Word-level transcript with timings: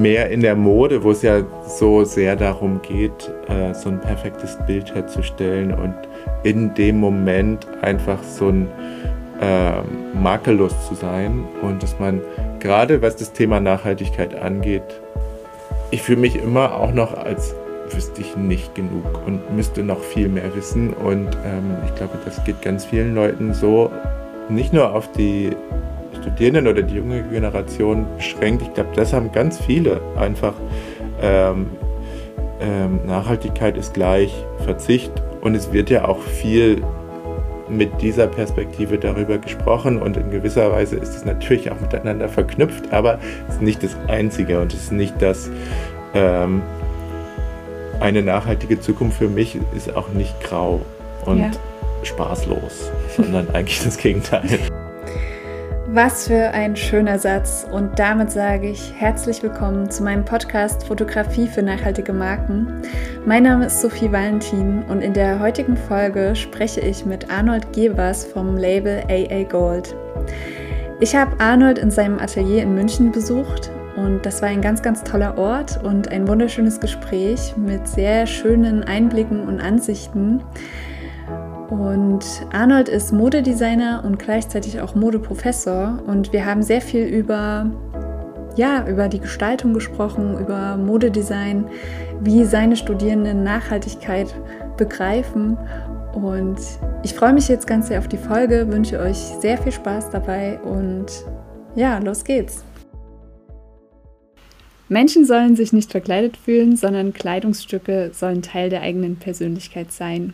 mehr 0.00 0.30
in 0.30 0.40
der 0.40 0.56
Mode, 0.56 1.02
wo 1.02 1.10
es 1.10 1.22
ja 1.22 1.42
so 1.66 2.04
sehr 2.04 2.36
darum 2.36 2.80
geht, 2.82 3.30
äh, 3.48 3.74
so 3.74 3.90
ein 3.90 4.00
perfektes 4.00 4.58
Bild 4.66 4.94
herzustellen 4.94 5.72
und 5.72 5.94
in 6.42 6.74
dem 6.74 6.98
Moment 6.98 7.66
einfach 7.82 8.22
so 8.22 8.48
ein 8.48 8.68
äh, 9.40 9.82
makellos 10.16 10.74
zu 10.88 10.94
sein 10.94 11.44
und 11.62 11.82
dass 11.82 11.98
man 11.98 12.20
gerade 12.60 13.02
was 13.02 13.16
das 13.16 13.32
Thema 13.32 13.60
Nachhaltigkeit 13.60 14.34
angeht, 14.34 14.82
ich 15.90 16.02
fühle 16.02 16.20
mich 16.20 16.36
immer 16.36 16.74
auch 16.74 16.92
noch 16.92 17.16
als 17.16 17.54
wüsste 17.94 18.20
ich 18.20 18.36
nicht 18.36 18.74
genug 18.74 19.26
und 19.26 19.54
müsste 19.54 19.82
noch 19.82 20.00
viel 20.00 20.28
mehr 20.28 20.54
wissen 20.54 20.92
und 20.92 21.28
ähm, 21.44 21.76
ich 21.86 21.94
glaube, 21.94 22.18
das 22.24 22.42
geht 22.44 22.60
ganz 22.62 22.84
vielen 22.84 23.14
Leuten 23.14 23.54
so, 23.54 23.90
nicht 24.48 24.72
nur 24.72 24.92
auf 24.94 25.10
die 25.12 25.52
Studierenden 26.28 26.68
oder 26.68 26.82
die 26.82 26.96
junge 26.96 27.22
Generation 27.22 28.06
beschränkt. 28.16 28.62
Ich 28.62 28.74
glaube, 28.74 28.90
das 28.94 29.12
haben 29.12 29.32
ganz 29.32 29.58
viele 29.58 30.00
einfach. 30.16 30.54
Ähm, 31.22 31.66
ähm, 32.60 33.00
Nachhaltigkeit 33.06 33.76
ist 33.76 33.94
gleich 33.94 34.32
Verzicht 34.64 35.12
und 35.40 35.54
es 35.54 35.72
wird 35.72 35.90
ja 35.90 36.06
auch 36.06 36.20
viel 36.20 36.82
mit 37.68 38.00
dieser 38.00 38.26
Perspektive 38.26 38.98
darüber 38.98 39.38
gesprochen 39.38 40.00
und 40.00 40.16
in 40.16 40.30
gewisser 40.30 40.72
Weise 40.72 40.96
ist 40.96 41.14
es 41.14 41.24
natürlich 41.24 41.70
auch 41.70 41.78
miteinander 41.80 42.28
verknüpft, 42.28 42.92
aber 42.92 43.18
es 43.48 43.56
ist 43.56 43.62
nicht 43.62 43.82
das 43.82 43.96
Einzige 44.08 44.60
und 44.60 44.72
es 44.72 44.84
ist 44.84 44.92
nicht 44.92 45.14
das, 45.20 45.50
ähm, 46.14 46.62
eine 48.00 48.22
nachhaltige 48.22 48.80
Zukunft 48.80 49.18
für 49.18 49.28
mich 49.28 49.58
ist 49.76 49.94
auch 49.94 50.08
nicht 50.08 50.40
grau 50.42 50.80
und 51.26 51.40
ja. 51.40 51.50
spaßlos, 52.02 52.90
sondern 53.16 53.48
eigentlich 53.50 53.82
das 53.84 53.98
Gegenteil. 53.98 54.58
Was 55.90 56.28
für 56.28 56.50
ein 56.50 56.76
schöner 56.76 57.18
Satz. 57.18 57.66
Und 57.72 57.98
damit 57.98 58.30
sage 58.30 58.68
ich 58.68 58.92
herzlich 58.94 59.42
willkommen 59.42 59.90
zu 59.90 60.02
meinem 60.02 60.22
Podcast 60.22 60.86
Fotografie 60.86 61.46
für 61.46 61.62
nachhaltige 61.62 62.12
Marken. 62.12 62.82
Mein 63.24 63.44
Name 63.44 63.66
ist 63.66 63.80
Sophie 63.80 64.12
Valentin 64.12 64.82
und 64.82 65.00
in 65.00 65.14
der 65.14 65.40
heutigen 65.40 65.78
Folge 65.78 66.36
spreche 66.36 66.80
ich 66.80 67.06
mit 67.06 67.30
Arnold 67.30 67.72
Gebers 67.72 68.26
vom 68.26 68.58
Label 68.58 69.02
AA 69.08 69.44
Gold. 69.44 69.96
Ich 71.00 71.16
habe 71.16 71.40
Arnold 71.40 71.78
in 71.78 71.90
seinem 71.90 72.18
Atelier 72.18 72.64
in 72.64 72.74
München 72.74 73.10
besucht 73.10 73.70
und 73.96 74.26
das 74.26 74.42
war 74.42 74.50
ein 74.50 74.60
ganz, 74.60 74.82
ganz 74.82 75.02
toller 75.04 75.38
Ort 75.38 75.82
und 75.82 76.08
ein 76.08 76.28
wunderschönes 76.28 76.80
Gespräch 76.80 77.54
mit 77.56 77.88
sehr 77.88 78.26
schönen 78.26 78.84
Einblicken 78.84 79.48
und 79.48 79.58
Ansichten. 79.58 80.42
Und 81.70 82.24
Arnold 82.50 82.88
ist 82.88 83.12
Modedesigner 83.12 84.02
und 84.04 84.18
gleichzeitig 84.18 84.80
auch 84.80 84.94
Modeprofessor. 84.94 86.02
Und 86.06 86.32
wir 86.32 86.46
haben 86.46 86.62
sehr 86.62 86.80
viel 86.80 87.04
über, 87.04 87.70
ja, 88.56 88.86
über 88.88 89.08
die 89.08 89.20
Gestaltung 89.20 89.74
gesprochen, 89.74 90.38
über 90.38 90.78
Modedesign, 90.78 91.66
wie 92.20 92.44
seine 92.44 92.76
Studierenden 92.76 93.42
Nachhaltigkeit 93.42 94.34
begreifen. 94.78 95.58
Und 96.14 96.56
ich 97.02 97.12
freue 97.12 97.34
mich 97.34 97.48
jetzt 97.48 97.66
ganz 97.66 97.88
sehr 97.88 97.98
auf 97.98 98.08
die 98.08 98.16
Folge, 98.16 98.72
wünsche 98.72 98.98
euch 98.98 99.18
sehr 99.18 99.58
viel 99.58 99.72
Spaß 99.72 100.10
dabei 100.10 100.58
und 100.60 101.06
ja, 101.76 101.98
los 101.98 102.24
geht's. 102.24 102.64
Menschen 104.88 105.26
sollen 105.26 105.54
sich 105.54 105.74
nicht 105.74 105.90
verkleidet 105.90 106.38
fühlen, 106.38 106.76
sondern 106.76 107.12
Kleidungsstücke 107.12 108.10
sollen 108.14 108.40
Teil 108.40 108.70
der 108.70 108.80
eigenen 108.80 109.16
Persönlichkeit 109.16 109.92
sein. 109.92 110.32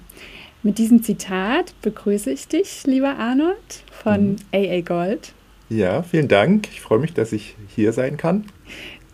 Mit 0.65 0.79
diesem 0.79 1.03
Zitat 1.03 1.75
begrüße 1.83 2.31
ich 2.31 2.49
dich, 2.49 2.85
lieber 2.87 3.19
Arnold 3.19 3.85
von 3.91 4.31
mhm. 4.31 4.37
AA 4.51 4.81
Gold. 4.81 5.35
Ja, 5.69 6.03
vielen 6.03 6.27
Dank. 6.27 6.69
Ich 6.73 6.81
freue 6.81 7.01
mich, 7.01 7.13
dass 7.13 7.33
ich 7.33 7.55
hier 7.69 7.93
sein 7.93 8.17
kann. 8.17 8.47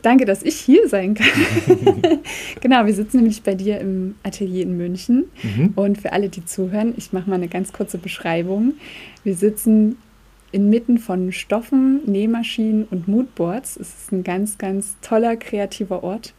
Danke, 0.00 0.26
dass 0.26 0.44
ich 0.44 0.54
hier 0.54 0.88
sein 0.88 1.14
kann. 1.14 1.26
genau, 2.60 2.86
wir 2.86 2.94
sitzen 2.94 3.16
nämlich 3.16 3.42
bei 3.42 3.56
dir 3.56 3.80
im 3.80 4.14
Atelier 4.22 4.62
in 4.62 4.76
München. 4.76 5.24
Mhm. 5.42 5.72
Und 5.74 5.98
für 6.00 6.12
alle, 6.12 6.28
die 6.28 6.44
zuhören, 6.44 6.94
ich 6.96 7.12
mache 7.12 7.28
mal 7.28 7.34
eine 7.34 7.48
ganz 7.48 7.72
kurze 7.72 7.98
Beschreibung. 7.98 8.74
Wir 9.24 9.34
sitzen 9.34 9.96
inmitten 10.52 10.98
von 10.98 11.32
Stoffen, 11.32 12.00
Nähmaschinen 12.06 12.84
und 12.92 13.08
Moodboards. 13.08 13.76
Es 13.76 13.88
ist 13.88 14.12
ein 14.12 14.22
ganz, 14.22 14.56
ganz 14.56 14.96
toller, 15.02 15.36
kreativer 15.36 16.04
Ort. 16.04 16.32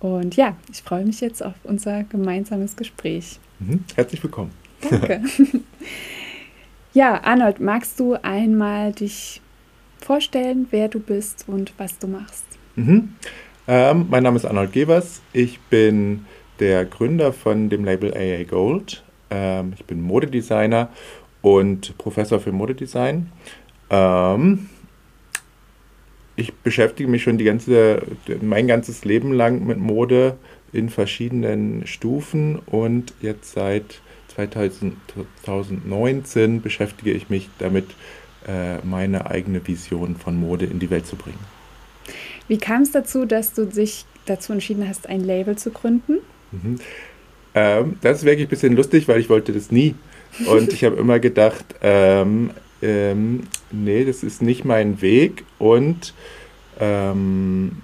Und 0.00 0.36
ja, 0.36 0.56
ich 0.72 0.82
freue 0.82 1.04
mich 1.04 1.20
jetzt 1.20 1.44
auf 1.44 1.54
unser 1.62 2.04
gemeinsames 2.04 2.74
Gespräch. 2.74 3.38
Mhm. 3.58 3.84
Herzlich 3.94 4.22
willkommen. 4.22 4.50
Danke. 4.88 5.22
ja, 6.94 7.22
Arnold, 7.22 7.60
magst 7.60 8.00
du 8.00 8.14
einmal 8.14 8.92
dich 8.92 9.42
vorstellen, 9.98 10.66
wer 10.70 10.88
du 10.88 10.98
bist 10.98 11.44
und 11.46 11.72
was 11.76 11.98
du 11.98 12.06
machst? 12.06 12.44
Mhm. 12.76 13.14
Ähm, 13.68 14.06
mein 14.10 14.22
Name 14.22 14.36
ist 14.36 14.46
Arnold 14.46 14.72
Gevers. 14.72 15.20
Ich 15.34 15.60
bin 15.60 16.24
der 16.58 16.86
Gründer 16.86 17.32
von 17.32 17.68
dem 17.68 17.84
Label 17.84 18.12
AA 18.14 18.44
Gold. 18.44 19.04
Ähm, 19.28 19.74
ich 19.76 19.84
bin 19.84 20.00
Modedesigner 20.00 20.88
und 21.42 21.96
Professor 21.98 22.40
für 22.40 22.52
Modedesign. 22.52 23.30
Ähm, 23.90 24.70
ich 26.40 26.52
beschäftige 26.54 27.08
mich 27.08 27.22
schon 27.22 27.38
die 27.38 27.44
ganze, 27.44 28.02
mein 28.40 28.66
ganzes 28.66 29.04
Leben 29.04 29.32
lang 29.32 29.64
mit 29.66 29.78
Mode 29.78 30.36
in 30.72 30.88
verschiedenen 30.88 31.86
Stufen 31.86 32.58
und 32.66 33.14
jetzt 33.20 33.52
seit 33.52 34.00
2019 34.34 36.62
beschäftige 36.62 37.12
ich 37.12 37.28
mich 37.28 37.48
damit, 37.58 37.84
äh, 38.48 38.78
meine 38.84 39.30
eigene 39.30 39.66
Vision 39.66 40.16
von 40.16 40.34
Mode 40.36 40.64
in 40.64 40.78
die 40.78 40.88
Welt 40.88 41.06
zu 41.06 41.16
bringen. 41.16 41.44
Wie 42.48 42.56
kam 42.56 42.80
es 42.82 42.90
dazu, 42.90 43.26
dass 43.26 43.52
du 43.52 43.66
dich 43.66 44.06
dazu 44.24 44.54
entschieden 44.54 44.88
hast, 44.88 45.06
ein 45.08 45.22
Label 45.22 45.58
zu 45.58 45.70
gründen? 45.70 46.20
Mhm. 46.52 46.76
Ähm, 47.54 47.98
das 48.00 48.18
ist 48.18 48.24
wirklich 48.24 48.46
ein 48.46 48.50
bisschen 48.50 48.76
lustig, 48.76 49.08
weil 49.08 49.20
ich 49.20 49.28
wollte 49.28 49.52
das 49.52 49.70
nie. 49.70 49.94
Und 50.46 50.72
ich 50.72 50.84
habe 50.84 50.96
immer 50.96 51.18
gedacht, 51.18 51.66
ähm, 51.82 52.52
ähm, 52.82 53.44
nee, 53.70 54.04
das 54.04 54.22
ist 54.22 54.42
nicht 54.42 54.64
mein 54.64 55.00
Weg. 55.02 55.44
Und 55.58 56.14
ähm, 56.78 57.82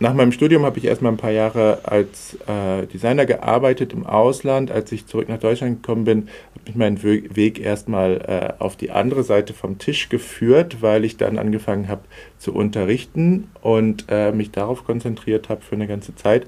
nach 0.00 0.12
meinem 0.12 0.32
Studium 0.32 0.64
habe 0.64 0.78
ich 0.78 0.84
erstmal 0.84 1.12
ein 1.12 1.18
paar 1.18 1.30
Jahre 1.30 1.78
als 1.84 2.36
äh, 2.46 2.86
Designer 2.86 3.26
gearbeitet 3.26 3.92
im 3.92 4.04
Ausland. 4.04 4.70
Als 4.70 4.90
ich 4.92 5.06
zurück 5.06 5.28
nach 5.28 5.38
Deutschland 5.38 5.82
gekommen 5.82 6.04
bin, 6.04 6.28
habe 6.54 6.68
ich 6.68 6.74
meinen 6.74 7.02
Weg 7.02 7.60
erstmal 7.60 8.16
äh, 8.26 8.62
auf 8.62 8.76
die 8.76 8.90
andere 8.90 9.22
Seite 9.22 9.54
vom 9.54 9.78
Tisch 9.78 10.08
geführt, 10.08 10.78
weil 10.80 11.04
ich 11.04 11.16
dann 11.16 11.38
angefangen 11.38 11.88
habe 11.88 12.02
zu 12.38 12.52
unterrichten 12.52 13.48
und 13.62 14.06
äh, 14.08 14.32
mich 14.32 14.50
darauf 14.50 14.84
konzentriert 14.84 15.48
habe 15.48 15.62
für 15.62 15.76
eine 15.76 15.86
ganze 15.86 16.14
Zeit, 16.16 16.46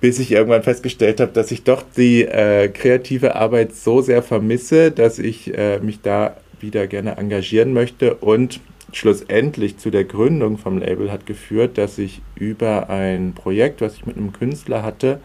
bis 0.00 0.18
ich 0.18 0.30
irgendwann 0.30 0.62
festgestellt 0.62 1.20
habe, 1.20 1.32
dass 1.32 1.50
ich 1.50 1.64
doch 1.64 1.82
die 1.96 2.22
äh, 2.22 2.68
kreative 2.68 3.34
Arbeit 3.34 3.74
so 3.74 4.02
sehr 4.02 4.22
vermisse, 4.22 4.90
dass 4.90 5.18
ich 5.18 5.56
äh, 5.56 5.80
mich 5.80 6.02
da 6.02 6.36
wieder 6.60 6.86
gerne 6.86 7.16
engagieren 7.16 7.72
möchte 7.72 8.14
und 8.14 8.60
schlussendlich 8.92 9.78
zu 9.78 9.90
der 9.90 10.04
Gründung 10.04 10.58
vom 10.58 10.78
Label 10.78 11.10
hat 11.10 11.26
geführt, 11.26 11.78
dass 11.78 11.98
ich 11.98 12.22
über 12.34 12.88
ein 12.88 13.34
Projekt, 13.34 13.80
was 13.80 13.94
ich 13.94 14.06
mit 14.06 14.16
einem 14.16 14.32
Künstler 14.32 14.82
hatte, 14.82 15.20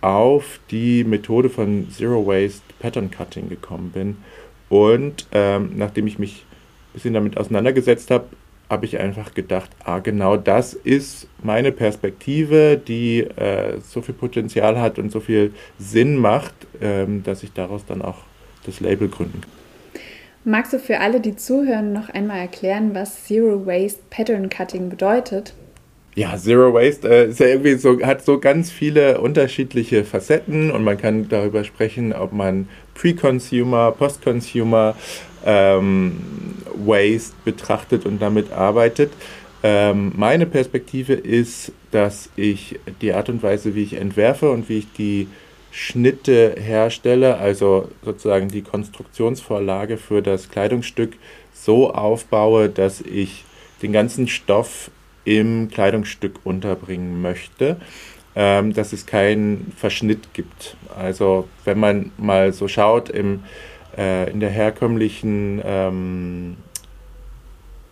auf 0.00 0.60
die 0.70 1.04
Methode 1.04 1.50
von 1.50 1.90
Zero 1.90 2.26
Waste 2.26 2.62
Pattern 2.78 3.10
Cutting 3.10 3.48
gekommen 3.48 3.90
bin. 3.90 4.16
Und 4.68 5.26
ähm, 5.32 5.72
nachdem 5.76 6.06
ich 6.06 6.18
mich 6.18 6.44
ein 6.90 6.92
bisschen 6.94 7.14
damit 7.14 7.36
auseinandergesetzt 7.36 8.10
habe, 8.10 8.24
habe 8.70 8.86
ich 8.86 8.98
einfach 8.98 9.34
gedacht, 9.34 9.68
ah, 9.84 9.98
genau 9.98 10.36
das 10.36 10.74
ist 10.74 11.26
meine 11.42 11.72
Perspektive, 11.72 12.76
die 12.76 13.20
äh, 13.20 13.80
so 13.80 14.00
viel 14.00 14.14
Potenzial 14.14 14.80
hat 14.80 14.98
und 14.98 15.10
so 15.10 15.18
viel 15.18 15.52
Sinn 15.78 16.16
macht, 16.16 16.54
ähm, 16.80 17.24
dass 17.24 17.42
ich 17.42 17.52
daraus 17.52 17.84
dann 17.84 18.00
auch 18.00 18.18
das 18.64 18.78
Label 18.80 19.08
gründen 19.08 19.40
kann. 19.40 19.59
Magst 20.44 20.72
du 20.72 20.78
für 20.78 21.00
alle, 21.00 21.20
die 21.20 21.36
zuhören, 21.36 21.92
noch 21.92 22.08
einmal 22.08 22.38
erklären, 22.38 22.94
was 22.94 23.24
Zero 23.26 23.66
Waste 23.66 24.00
Pattern 24.08 24.48
Cutting 24.48 24.88
bedeutet? 24.88 25.52
Ja, 26.14 26.36
Zero 26.36 26.72
Waste 26.72 27.08
äh, 27.08 27.28
ist 27.28 27.40
ja 27.40 27.46
irgendwie 27.46 27.74
so, 27.74 28.00
hat 28.00 28.24
so 28.24 28.40
ganz 28.40 28.70
viele 28.70 29.20
unterschiedliche 29.20 30.02
Facetten 30.04 30.70
und 30.70 30.82
man 30.82 30.96
kann 30.96 31.28
darüber 31.28 31.62
sprechen, 31.62 32.14
ob 32.14 32.32
man 32.32 32.68
Pre-Consumer, 32.94 33.92
Post-Consumer 33.92 34.96
ähm, 35.44 36.16
Waste 36.74 37.34
betrachtet 37.44 38.06
und 38.06 38.20
damit 38.20 38.50
arbeitet. 38.50 39.12
Ähm, 39.62 40.12
meine 40.16 40.46
Perspektive 40.46 41.12
ist, 41.12 41.72
dass 41.90 42.30
ich 42.34 42.80
die 43.02 43.12
Art 43.12 43.28
und 43.28 43.42
Weise, 43.42 43.74
wie 43.74 43.82
ich 43.82 43.92
entwerfe 43.92 44.50
und 44.50 44.70
wie 44.70 44.78
ich 44.78 44.92
die 44.92 45.28
Schnitte 45.70 46.56
herstelle, 46.58 47.36
also 47.36 47.88
sozusagen 48.04 48.48
die 48.48 48.62
Konstruktionsvorlage 48.62 49.96
für 49.96 50.22
das 50.22 50.48
Kleidungsstück 50.48 51.16
so 51.52 51.92
aufbaue, 51.92 52.68
dass 52.68 53.00
ich 53.00 53.44
den 53.82 53.92
ganzen 53.92 54.28
Stoff 54.28 54.90
im 55.24 55.70
Kleidungsstück 55.70 56.40
unterbringen 56.44 57.22
möchte, 57.22 57.76
ähm, 58.34 58.72
dass 58.72 58.92
es 58.92 59.06
keinen 59.06 59.72
Verschnitt 59.76 60.34
gibt. 60.34 60.76
Also 60.96 61.48
wenn 61.64 61.78
man 61.78 62.12
mal 62.16 62.52
so 62.52 62.68
schaut 62.68 63.08
im, 63.08 63.44
äh, 63.96 64.30
in 64.30 64.40
der 64.40 64.50
herkömmlichen 64.50 65.60
ähm, 65.64 66.56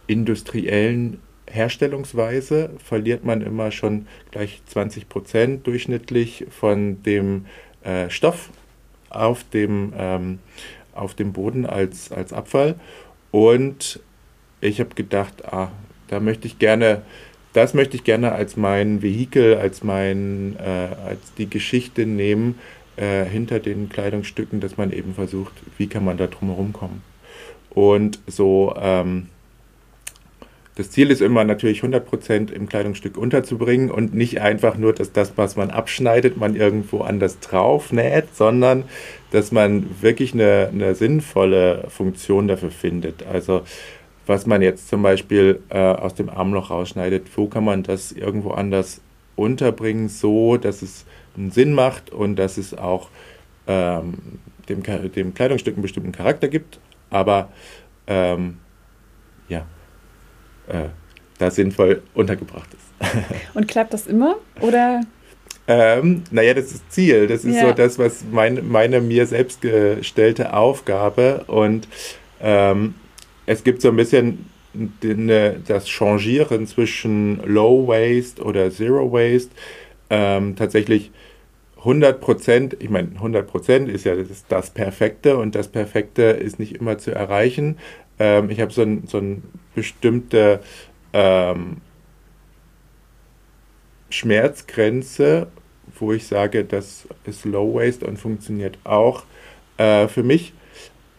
industriellen 0.07 1.21
Herstellungsweise 1.51 2.71
verliert 2.79 3.25
man 3.25 3.41
immer 3.41 3.71
schon 3.71 4.07
gleich 4.31 4.61
20 4.67 5.09
Prozent 5.09 5.67
durchschnittlich 5.67 6.47
von 6.51 7.03
dem 7.03 7.47
äh, 7.89 8.11
Stoff 8.11 8.51
auf 9.11 9.45
dem, 9.45 9.93
ähm, 9.97 10.39
auf 10.95 11.15
dem 11.15 11.33
Boden 11.33 11.65
als, 11.65 12.13
als 12.13 12.33
Abfall. 12.33 12.75
Und 13.31 14.01
ich 14.61 14.81
habe 14.81 14.95
gedacht, 14.95 15.45
ah, 15.47 15.71
da 16.09 16.21
möchte 16.21 16.47
ich 16.47 16.59
gerne, 16.59 17.03
das 17.53 17.75
möchte 17.75 17.97
ich 17.97 18.05
gerne 18.05 18.33
als 18.33 18.57
mein 18.57 19.03
Vehikel, 19.03 19.57
als 19.57 19.83
mein, 19.83 20.57
äh, 20.59 20.95
als 21.07 21.35
die 21.39 21.49
Geschichte 21.49 22.07
nehmen 22.07 22.59
äh, 22.97 23.25
hinter 23.25 23.61
den 23.61 23.89
Kleidungsstücken, 23.89 24.61
dass 24.61 24.77
man 24.77 24.93
eben 24.93 25.15
versucht, 25.15 25.53
wie 25.77 25.87
kann 25.87 26.05
man 26.05 26.17
da 26.17 26.27
drumherum 26.27 26.73
kommen. 26.73 27.03
Und 27.71 28.19
so, 28.27 28.75
ähm, 28.81 29.29
das 30.79 30.93
Ziel 30.93 31.11
ist 31.11 31.21
immer 31.21 31.43
natürlich 31.43 31.83
100% 31.83 32.53
im 32.53 32.69
Kleidungsstück 32.69 33.19
unterzubringen 33.19 33.91
und 33.91 34.15
nicht 34.15 34.41
einfach 34.41 34.79
nur, 34.79 34.93
dass 34.93 35.11
das, 35.11 35.33
was 35.35 35.57
man 35.57 35.71
abschneidet, 35.71 36.37
man 36.37 36.55
irgendwo 36.55 37.01
anders 37.01 37.41
drauf 37.41 37.93
näht, 37.93 38.37
sondern 38.37 38.85
dass 39.33 39.51
man 39.51 39.87
wirklich 40.01 40.35
eine, 40.35 40.71
eine 40.73 40.95
sinnvolle 40.95 41.87
Funktion 41.89 42.47
dafür 42.47 42.71
findet. 42.71 43.27
Also 43.27 43.63
was 44.29 44.47
man 44.47 44.63
jetzt 44.63 44.89
zum 44.89 45.03
Beispiel 45.03 45.59
äh, 45.69 45.79
aus 45.79 46.15
dem 46.15 46.31
Armloch 46.31 46.71
rausschneidet, 46.71 47.27
wo 47.35 47.49
kann 47.49 47.65
man 47.65 47.83
das 47.83 48.13
irgendwo 48.13 48.53
anders 48.53 49.01
unterbringen, 49.35 50.09
so 50.09 50.59
dass 50.59 50.83
es 50.83 51.07
einen 51.37 51.51
Sinn 51.51 51.75
macht 51.75 52.11
und 52.11 52.37
dass 52.37 52.57
es 52.57 52.79
auch 52.79 53.09
ähm, 53.67 54.15
dem, 54.69 54.85
dem 55.11 55.35
Kleidungsstück 55.35 55.75
einen 55.75 55.83
bestimmten 55.83 56.13
Charakter 56.13 56.47
gibt, 56.47 56.79
aber 57.11 57.49
ähm, 58.07 58.59
äh, 60.69 60.89
da 61.39 61.51
sinnvoll 61.51 62.03
untergebracht 62.15 62.69
ist. 62.73 63.25
Und 63.55 63.69
klappt 63.69 63.95
das 63.95 64.07
immer? 64.07 64.37
Oder? 64.61 65.03
Ähm, 65.67 66.25
naja, 66.31 66.55
das 66.55 66.73
ist 66.73 66.91
Ziel. 66.91 67.27
Das 67.27 67.45
ist 67.45 67.57
ja. 67.57 67.69
so 67.69 67.73
das, 67.73 67.99
was 67.99 68.25
mein, 68.31 68.69
meine 68.69 69.01
mir 69.01 69.27
selbst 69.27 69.61
gestellte 69.61 70.55
Aufgabe. 70.55 71.45
Und 71.47 71.87
ähm, 72.41 72.95
es 73.47 73.65
gibt 73.65 73.83
so 73.83 73.89
ein 73.89 73.97
bisschen 73.97 74.47
das 75.67 75.89
Changieren 75.89 76.67
zwischen 76.67 77.41
Low 77.45 77.87
Waste 77.89 78.43
oder 78.43 78.71
Zero 78.71 79.13
Waste. 79.13 79.51
Ähm, 80.11 80.57
tatsächlich 80.57 81.11
100 81.79 82.21
Prozent, 82.21 82.77
ich 82.81 82.91
meine, 82.91 83.09
100 83.15 83.47
Prozent 83.47 83.89
ist 83.89 84.05
ja 84.05 84.15
das, 84.17 84.47
das, 84.49 84.71
Perfekte 84.71 85.37
und 85.37 85.55
das 85.55 85.69
Perfekte 85.69 86.23
ist 86.23 86.59
nicht 86.59 86.77
immer 86.77 86.99
zu 86.99 87.13
erreichen. 87.13 87.79
Ähm, 88.19 88.51
ich 88.51 88.61
habe 88.61 88.73
so 88.73 88.83
ein, 88.83 89.07
so 89.07 89.19
ein 89.19 89.43
bestimmte 89.75 90.61
ähm, 91.13 91.79
Schmerzgrenze, 94.11 95.49
wo 95.99 96.13
ich 96.13 96.27
sage, 96.27 96.65
das 96.65 97.07
ist 97.25 97.45
Low 97.45 97.75
Waste 97.75 98.07
und 98.07 98.19
funktioniert 98.19 98.79
auch 98.85 99.25
äh, 99.77 100.09
für 100.09 100.23
mich. 100.23 100.53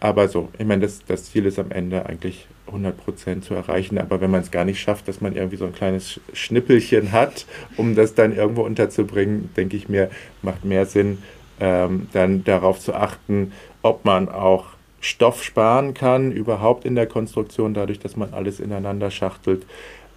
Aber 0.00 0.28
so, 0.28 0.48
ich 0.58 0.64
meine, 0.64 0.82
das, 0.82 1.04
das 1.04 1.24
Ziel 1.24 1.44
ist 1.44 1.58
am 1.58 1.70
Ende 1.70 2.06
eigentlich 2.06 2.46
100% 2.72 3.42
zu 3.42 3.54
erreichen. 3.54 3.98
Aber 3.98 4.20
wenn 4.20 4.30
man 4.30 4.40
es 4.40 4.50
gar 4.50 4.64
nicht 4.64 4.80
schafft, 4.80 5.08
dass 5.08 5.20
man 5.20 5.36
irgendwie 5.36 5.56
so 5.56 5.66
ein 5.66 5.74
kleines 5.74 6.20
Schnippelchen 6.32 7.12
hat, 7.12 7.46
um 7.76 7.94
das 7.94 8.14
dann 8.14 8.34
irgendwo 8.34 8.62
unterzubringen, 8.62 9.50
denke 9.56 9.76
ich 9.76 9.88
mir, 9.88 10.10
macht 10.42 10.64
mehr 10.64 10.86
Sinn, 10.86 11.18
ähm, 11.60 12.08
dann 12.12 12.44
darauf 12.44 12.80
zu 12.80 12.94
achten, 12.94 13.52
ob 13.82 14.06
man 14.06 14.28
auch 14.28 14.69
Stoff 15.00 15.42
sparen 15.42 15.94
kann, 15.94 16.30
überhaupt 16.30 16.84
in 16.84 16.94
der 16.94 17.06
Konstruktion, 17.06 17.74
dadurch, 17.74 17.98
dass 17.98 18.16
man 18.16 18.34
alles 18.34 18.60
ineinander 18.60 19.10
schachtelt, 19.10 19.66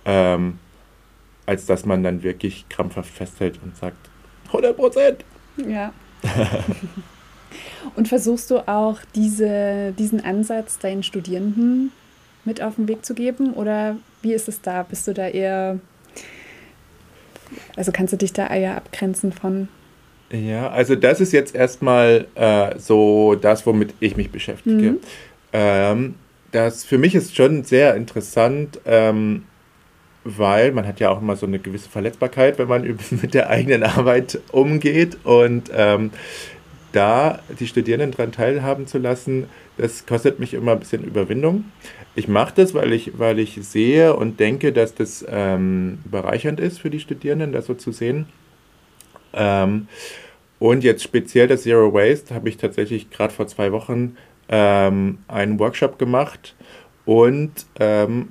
ähm, 0.06 0.60
als 1.46 1.66
dass 1.66 1.86
man 1.86 2.04
dann 2.04 2.24
wirklich 2.24 2.68
krampfhaft 2.70 3.10
festhält 3.10 3.60
und 3.64 3.76
sagt, 3.78 4.10
100 4.48 4.76
Prozent. 4.76 5.26
Ja. 5.58 5.94
und 7.96 8.08
versuchst 8.08 8.52
du 8.52 8.68
auch 8.68 9.00
diese, 9.16 9.94
diesen 9.98 10.24
Ansatz 10.24 10.80
deinen 10.80 11.04
Studierenden 11.04 11.92
mit 12.46 12.62
auf 12.62 12.76
den 12.76 12.88
Weg 12.88 13.06
zu 13.06 13.14
geben? 13.14 13.54
Oder 13.54 13.98
wie 14.22 14.34
ist 14.34 14.48
es 14.48 14.62
da? 14.62 14.84
Bist 14.84 15.08
du 15.08 15.14
da 15.14 15.28
eher, 15.28 15.80
also 17.76 17.92
kannst 17.92 18.14
du 18.14 18.18
dich 18.18 18.34
da 18.34 18.48
eher 18.48 18.76
abgrenzen 18.76 19.32
von 19.32 19.70
ja, 20.32 20.70
also 20.70 20.96
das 20.96 21.22
ist 21.22 21.32
jetzt 21.32 21.56
erstmal 21.56 22.28
äh, 22.36 22.78
so 22.80 23.36
das, 23.36 23.66
womit 23.66 23.94
ich 24.00 24.18
mich 24.18 24.32
beschäftige. 24.32 24.92
Mhm. 24.92 25.00
Ähm, 25.52 26.16
das 26.52 26.84
für 26.84 26.98
mich 26.98 27.16
ist 27.16 27.36
schon 27.36 27.64
sehr 27.64 27.96
interessant, 27.96 28.80
ähm, 28.86 29.44
weil 30.24 30.72
man 30.72 30.88
hat 30.88 31.00
ja 31.00 31.10
auch 31.10 31.22
immer 31.22 31.36
so 31.36 31.46
eine 31.46 31.60
gewisse 31.60 31.90
Verletzbarkeit, 31.90 32.58
wenn 32.58 32.68
man 32.68 32.84
mit 33.22 33.34
der 33.34 33.50
eigenen 33.50 33.84
Arbeit 33.84 34.40
umgeht 34.52 35.18
und 35.24 35.70
ähm, 35.76 36.12
da 36.94 37.40
die 37.60 37.68
Studierenden 37.68 38.12
daran 38.12 38.32
teilhaben 38.32 38.88
zu 38.88 39.00
lassen, 39.00 39.48
das 39.78 40.06
kostet 40.06 40.40
mich 40.40 40.54
immer 40.54 40.74
ein 40.74 40.80
bisschen 40.80 41.04
Überwindung. 41.04 41.66
Ich 42.16 42.28
mache 42.28 42.54
das, 42.56 42.76
weil 42.76 42.94
ich, 42.94 43.18
weil 43.18 43.40
ich 43.40 43.58
sehe 43.62 44.16
und 44.16 44.40
denke, 44.40 44.72
dass 44.72 44.94
das 44.94 45.26
ähm, 45.28 45.98
bereichernd 46.06 46.60
ist 46.60 46.80
für 46.80 46.92
die 46.92 47.00
Studierenden, 47.00 47.52
das 47.52 47.66
so 47.66 47.74
zu 47.74 47.92
sehen. 47.92 48.28
Ähm, 49.34 49.88
und 50.60 50.84
jetzt 50.84 51.04
speziell 51.04 51.48
das 51.48 51.64
Zero 51.64 51.94
Waste 51.94 52.34
habe 52.34 52.48
ich 52.48 52.58
tatsächlich 52.58 53.10
gerade 53.10 53.34
vor 53.34 53.48
zwei 53.48 53.72
Wochen 53.72 54.16
ähm, 54.48 55.18
einen 55.28 55.60
Workshop 55.60 56.00
gemacht. 56.00 56.56
Und 57.06 57.52
ähm, 57.80 58.30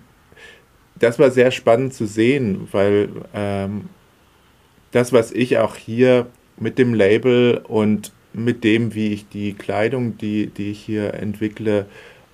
das 0.98 1.18
war 1.18 1.30
sehr 1.30 1.50
spannend 1.50 1.92
zu 1.92 2.06
sehen, 2.06 2.68
weil 2.72 3.10
ähm, 3.34 3.90
das, 4.92 5.12
was 5.12 5.32
ich 5.32 5.58
auch 5.58 5.76
hier 5.76 6.26
mit 6.56 6.78
dem 6.78 6.94
Label 6.94 7.60
und 7.68 8.12
mit 8.32 8.64
dem, 8.64 8.94
wie 8.94 9.08
ich 9.08 9.28
die 9.28 9.52
Kleidung, 9.52 10.16
die, 10.16 10.46
die 10.46 10.70
ich 10.70 10.80
hier 10.80 11.14
entwickle, 11.14 11.86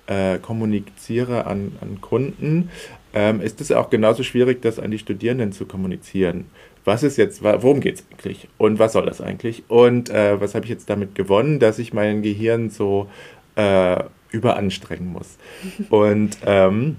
äh, 0.07 0.37
kommuniziere 0.37 1.45
an, 1.45 1.73
an 1.81 1.99
Kunden, 1.99 2.69
ähm, 3.13 3.41
ist 3.41 3.59
es 3.59 3.71
auch 3.71 3.89
genauso 3.89 4.23
schwierig, 4.23 4.61
das 4.61 4.79
an 4.79 4.91
die 4.91 4.99
Studierenden 4.99 5.51
zu 5.51 5.65
kommunizieren 5.65 6.45
was 6.89 7.03
ist 7.03 7.17
jetzt, 7.17 7.43
worum 7.43 7.81
geht 7.81 7.95
es 7.99 8.05
eigentlich 8.11 8.47
und 8.57 8.79
was 8.79 8.93
soll 8.93 9.05
das 9.05 9.21
eigentlich 9.21 9.63
und 9.67 10.09
äh, 10.09 10.41
was 10.41 10.55
habe 10.55 10.65
ich 10.65 10.71
jetzt 10.71 10.89
damit 10.89 11.13
gewonnen, 11.13 11.59
dass 11.59 11.77
ich 11.77 11.93
mein 11.93 12.23
Gehirn 12.23 12.71
so 12.71 13.07
äh, 13.55 14.03
überanstrengen 14.31 15.11
muss. 15.11 15.37
Und 15.89 16.37
ähm, 16.45 16.97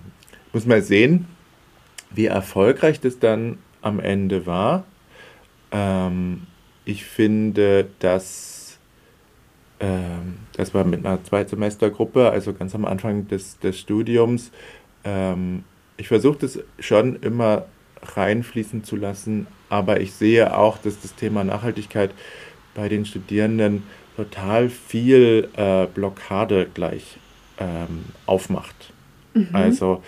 muss 0.52 0.66
mal 0.66 0.82
sehen, 0.82 1.26
wie 2.10 2.26
erfolgreich 2.26 3.00
das 3.00 3.18
dann 3.18 3.58
am 3.82 4.00
Ende 4.00 4.46
war. 4.46 4.84
Ähm, 5.70 6.46
ich 6.84 7.04
finde, 7.04 7.88
dass 8.00 8.78
ähm, 9.78 10.38
das 10.56 10.74
war 10.74 10.84
mit 10.84 11.04
einer 11.04 11.22
Zweitsemestergruppe, 11.22 12.30
also 12.30 12.52
ganz 12.52 12.74
am 12.74 12.84
Anfang 12.84 13.28
des, 13.28 13.58
des 13.60 13.78
Studiums. 13.78 14.50
Ähm, 15.04 15.64
ich 15.96 16.08
versuche 16.08 16.38
das 16.40 16.58
schon 16.78 17.16
immer 17.22 17.66
reinfließen 18.02 18.84
zu 18.84 18.96
lassen. 18.96 19.46
Aber 19.68 20.00
ich 20.00 20.12
sehe 20.12 20.56
auch, 20.56 20.78
dass 20.78 21.00
das 21.00 21.14
Thema 21.14 21.44
Nachhaltigkeit 21.44 22.10
bei 22.74 22.88
den 22.88 23.04
Studierenden 23.04 23.82
total 24.16 24.68
viel 24.68 25.48
äh, 25.56 25.86
Blockade 25.86 26.66
gleich 26.72 27.18
ähm, 27.58 28.04
aufmacht. 28.26 28.92
Mhm. 29.34 29.48
Also 29.52 30.02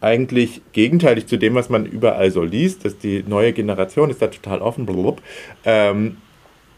eigentlich 0.00 0.62
gegenteilig 0.72 1.26
zu 1.26 1.36
dem, 1.36 1.54
was 1.54 1.68
man 1.68 1.84
überall 1.84 2.30
so 2.30 2.42
liest, 2.42 2.84
dass 2.84 2.98
die 2.98 3.22
neue 3.26 3.52
Generation 3.52 4.10
ist 4.10 4.22
da 4.22 4.28
total 4.28 4.62
offen, 4.62 4.86
blub, 4.86 5.20
ähm, 5.64 6.16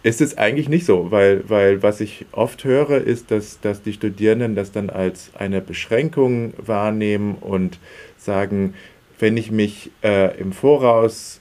ist 0.03 0.21
es 0.21 0.37
eigentlich 0.37 0.69
nicht 0.69 0.85
so, 0.85 1.13
weil, 1.13 1.49
weil 1.49 1.83
was 1.83 2.01
ich 2.01 2.27
oft 2.33 2.65
höre, 2.65 2.99
ist, 2.99 3.31
dass, 3.31 3.61
dass 3.61 3.83
die 3.83 3.93
Studierenden 3.93 4.57
das 4.57 4.73
dann 4.73 4.91
als 4.91 5.31
eine 5.39 5.61
Beschränkung 5.61 6.55
wahrnehmen 6.57 7.37
und 7.41 7.79
sagen, 8.17 8.75
wenn 9.23 9.37
ich 9.37 9.53
mich 9.53 9.93
äh, 10.03 10.37
im 10.41 10.53
Voraus 10.53 11.41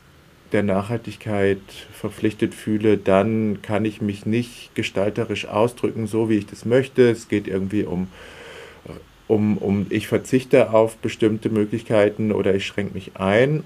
der 0.52 0.62
Nachhaltigkeit 0.62 1.58
verpflichtet 1.92 2.54
fühle, 2.54 2.96
dann 2.96 3.64
kann 3.64 3.86
ich 3.86 4.02
mich 4.02 4.28
nicht 4.28 4.76
gestalterisch 4.76 5.48
ausdrücken, 5.48 6.06
so 6.06 6.30
wie 6.30 6.38
ich 6.38 6.46
das 6.46 6.64
möchte. 6.64 7.10
Es 7.10 7.28
geht 7.28 7.48
irgendwie 7.48 7.84
um, 7.84 8.08
um, 9.28 9.58
um 9.58 9.88
ich 9.90 10.08
verzichte 10.08 10.72
auf 10.72 10.98
bestimmte 10.98 11.50
Möglichkeiten 11.50 12.32
oder 12.32 12.54
ich 12.54 12.68
schränke 12.68 12.94
mich 12.94 13.14
ein, 13.16 13.64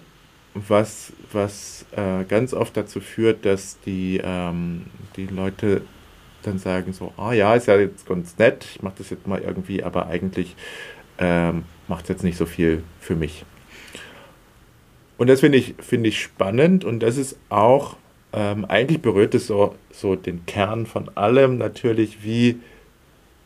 was, 0.54 1.12
was 1.34 1.86
äh, 1.92 2.24
ganz 2.24 2.54
oft 2.54 2.78
dazu 2.78 3.02
führt, 3.02 3.44
dass 3.44 3.82
die, 3.82 4.22
ähm, 4.24 4.86
die 5.18 5.28
Leute 5.28 5.82
dann 6.44 6.58
sagen 6.58 6.94
so, 6.94 7.14
ah 7.18 7.34
ja, 7.34 7.54
ist 7.54 7.68
ja 7.68 7.76
jetzt 7.78 8.08
ganz 8.08 8.38
nett, 8.38 8.66
ich 8.76 8.82
mache 8.82 8.96
das 9.00 9.10
jetzt 9.10 9.28
mal 9.28 9.42
irgendwie, 9.42 9.84
aber 9.84 10.08
eigentlich 10.08 10.56
ähm, 11.18 11.64
macht 11.90 12.04
es 12.04 12.10
jetzt 12.10 12.24
nicht 12.24 12.38
so 12.38 12.46
viel 12.46 12.82
für 13.02 13.18
mich. 13.18 13.44
Und 15.18 15.28
das 15.28 15.40
finde 15.40 15.58
ich, 15.58 15.76
find 15.80 16.06
ich 16.06 16.22
spannend 16.22 16.84
und 16.84 17.00
das 17.00 17.18
ist 17.18 17.38
auch, 17.50 17.96
ähm, 18.34 18.66
eigentlich 18.66 19.02
berührt 19.02 19.34
es 19.34 19.48
so, 19.48 19.76
so 19.92 20.16
den 20.16 20.46
Kern 20.46 20.86
von 20.86 21.10
allem 21.16 21.58
natürlich, 21.58 22.24
wie 22.24 22.60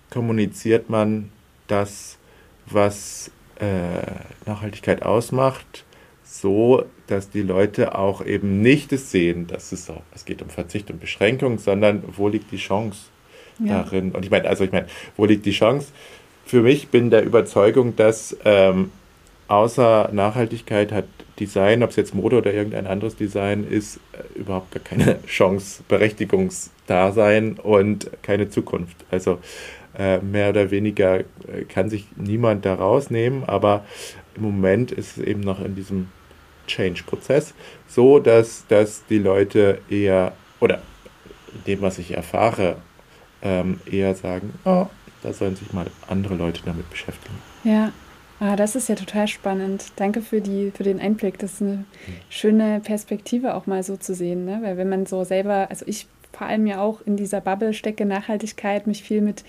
kommuniziert 0.09 0.89
man 0.89 1.31
das, 1.67 2.17
was 2.65 3.31
äh, 3.59 4.47
Nachhaltigkeit 4.47 5.03
ausmacht, 5.03 5.85
so, 6.23 6.85
dass 7.07 7.29
die 7.29 7.41
Leute 7.41 7.97
auch 7.97 8.25
eben 8.25 8.61
nicht 8.61 8.91
es 8.93 9.11
sehen, 9.11 9.47
dass 9.47 9.71
es 9.71 9.85
so, 9.85 10.01
es 10.13 10.25
geht 10.25 10.41
um 10.41 10.49
Verzicht 10.49 10.89
und 10.91 10.99
Beschränkung, 10.99 11.57
sondern 11.57 12.03
wo 12.15 12.27
liegt 12.27 12.51
die 12.51 12.57
Chance 12.57 12.99
ja. 13.59 13.83
darin? 13.83 14.11
Und 14.11 14.25
ich 14.25 14.31
meine, 14.31 14.47
also 14.47 14.63
ich 14.63 14.71
meine, 14.71 14.87
wo 15.17 15.25
liegt 15.25 15.45
die 15.45 15.51
Chance? 15.51 15.87
Für 16.45 16.61
mich 16.61 16.89
bin 16.89 17.09
der 17.09 17.23
Überzeugung, 17.23 17.95
dass 17.95 18.37
ähm, 18.45 18.91
außer 19.49 20.09
Nachhaltigkeit 20.13 20.91
hat 20.91 21.05
Design, 21.39 21.83
ob 21.83 21.89
es 21.89 21.95
jetzt 21.95 22.13
Mode 22.13 22.37
oder 22.37 22.53
irgendein 22.53 22.87
anderes 22.87 23.15
Design 23.15 23.65
ist, 23.65 23.99
äh, 24.13 24.39
überhaupt 24.39 24.71
gar 24.71 24.83
keine 24.83 25.23
Chance, 25.27 25.83
Berechtigungsdasein 25.87 27.53
und 27.53 28.09
keine 28.21 28.49
Zukunft. 28.49 28.97
Also 29.11 29.39
äh, 29.97 30.19
mehr 30.19 30.49
oder 30.49 30.71
weniger 30.71 31.19
äh, 31.19 31.23
kann 31.67 31.89
sich 31.89 32.07
niemand 32.15 32.65
da 32.65 32.75
rausnehmen, 32.75 33.43
aber 33.45 33.85
im 34.35 34.43
Moment 34.43 34.91
ist 34.91 35.17
es 35.17 35.23
eben 35.23 35.41
noch 35.41 35.63
in 35.63 35.75
diesem 35.75 36.09
Change-Prozess 36.67 37.53
so, 37.87 38.19
dass, 38.19 38.67
dass 38.67 39.05
die 39.07 39.17
Leute 39.17 39.79
eher, 39.89 40.33
oder 40.59 40.81
dem, 41.65 41.81
was 41.81 41.97
ich 41.97 42.15
erfahre, 42.15 42.77
ähm, 43.41 43.79
eher 43.89 44.13
sagen, 44.13 44.53
oh, 44.65 44.85
da 45.23 45.33
sollen 45.33 45.55
sich 45.55 45.73
mal 45.73 45.87
andere 46.07 46.35
Leute 46.35 46.61
damit 46.63 46.89
beschäftigen. 46.89 47.35
Ja, 47.63 47.91
Ah, 48.39 48.55
das 48.55 48.75
ist 48.75 48.87
ja 48.87 48.95
total 48.95 49.27
spannend. 49.27 49.91
Danke 49.97 50.21
für, 50.21 50.39
die, 50.39 50.71
für 50.71 50.83
den 50.83 50.99
Einblick. 50.99 51.37
Das 51.39 51.53
ist 51.53 51.61
eine 51.61 51.83
schöne 52.29 52.79
Perspektive 52.79 53.53
auch 53.53 53.67
mal 53.67 53.83
so 53.83 53.97
zu 53.97 54.13
sehen. 54.13 54.45
Ne? 54.45 54.59
Weil 54.61 54.77
wenn 54.77 54.89
man 54.89 55.05
so 55.05 55.23
selber, 55.23 55.69
also 55.69 55.85
ich 55.87 56.07
vor 56.31 56.47
allem 56.47 56.65
ja 56.67 56.79
auch 56.79 57.01
in 57.01 57.17
dieser 57.17 57.41
Bubble 57.41 57.73
stecke, 57.73 58.05
Nachhaltigkeit, 58.05 58.87
mich 58.87 59.03
viel 59.03 59.21
mit 59.21 59.43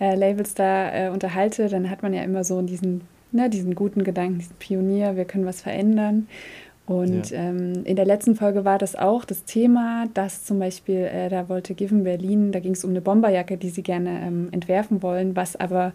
äh, 0.00 0.16
Labels 0.16 0.54
da 0.54 1.06
äh, 1.06 1.08
unterhalte, 1.10 1.68
dann 1.68 1.90
hat 1.90 2.02
man 2.02 2.12
ja 2.12 2.22
immer 2.22 2.42
so 2.42 2.60
diesen, 2.62 3.02
ne, 3.30 3.48
diesen 3.48 3.74
guten 3.74 4.02
Gedanken, 4.02 4.38
diesen 4.38 4.56
Pionier, 4.56 5.16
wir 5.16 5.26
können 5.26 5.46
was 5.46 5.62
verändern. 5.62 6.26
Und 6.86 7.30
ja. 7.30 7.38
ähm, 7.38 7.84
in 7.84 7.96
der 7.96 8.04
letzten 8.04 8.34
Folge 8.34 8.64
war 8.64 8.78
das 8.78 8.94
auch 8.96 9.24
das 9.24 9.44
Thema, 9.44 10.06
dass 10.12 10.44
zum 10.44 10.58
Beispiel, 10.58 11.04
äh, 11.04 11.28
da 11.28 11.48
wollte 11.48 11.74
Given 11.74 12.04
Berlin, 12.04 12.52
da 12.52 12.60
ging 12.60 12.72
es 12.72 12.84
um 12.84 12.90
eine 12.90 13.00
Bomberjacke, 13.00 13.56
die 13.56 13.70
sie 13.70 13.82
gerne 13.82 14.20
ähm, 14.26 14.48
entwerfen 14.50 15.02
wollen, 15.02 15.36
was 15.36 15.56
aber 15.56 15.92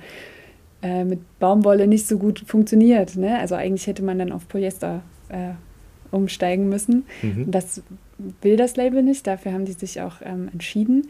äh, 0.81 1.03
mit 1.03 1.19
Baumwolle 1.39 1.87
nicht 1.87 2.07
so 2.07 2.17
gut 2.17 2.43
funktioniert. 2.45 3.15
Ne? 3.15 3.37
Also 3.39 3.55
eigentlich 3.55 3.87
hätte 3.87 4.03
man 4.03 4.19
dann 4.19 4.31
auf 4.31 4.47
Polyester 4.47 5.01
äh, 5.29 5.51
umsteigen 6.11 6.69
müssen. 6.69 7.05
Mhm. 7.21 7.51
Das 7.51 7.81
will 8.41 8.57
das 8.57 8.75
Label 8.75 9.03
nicht, 9.03 9.27
dafür 9.27 9.53
haben 9.53 9.65
die 9.65 9.73
sich 9.73 10.01
auch 10.01 10.15
ähm, 10.23 10.49
entschieden. 10.51 11.07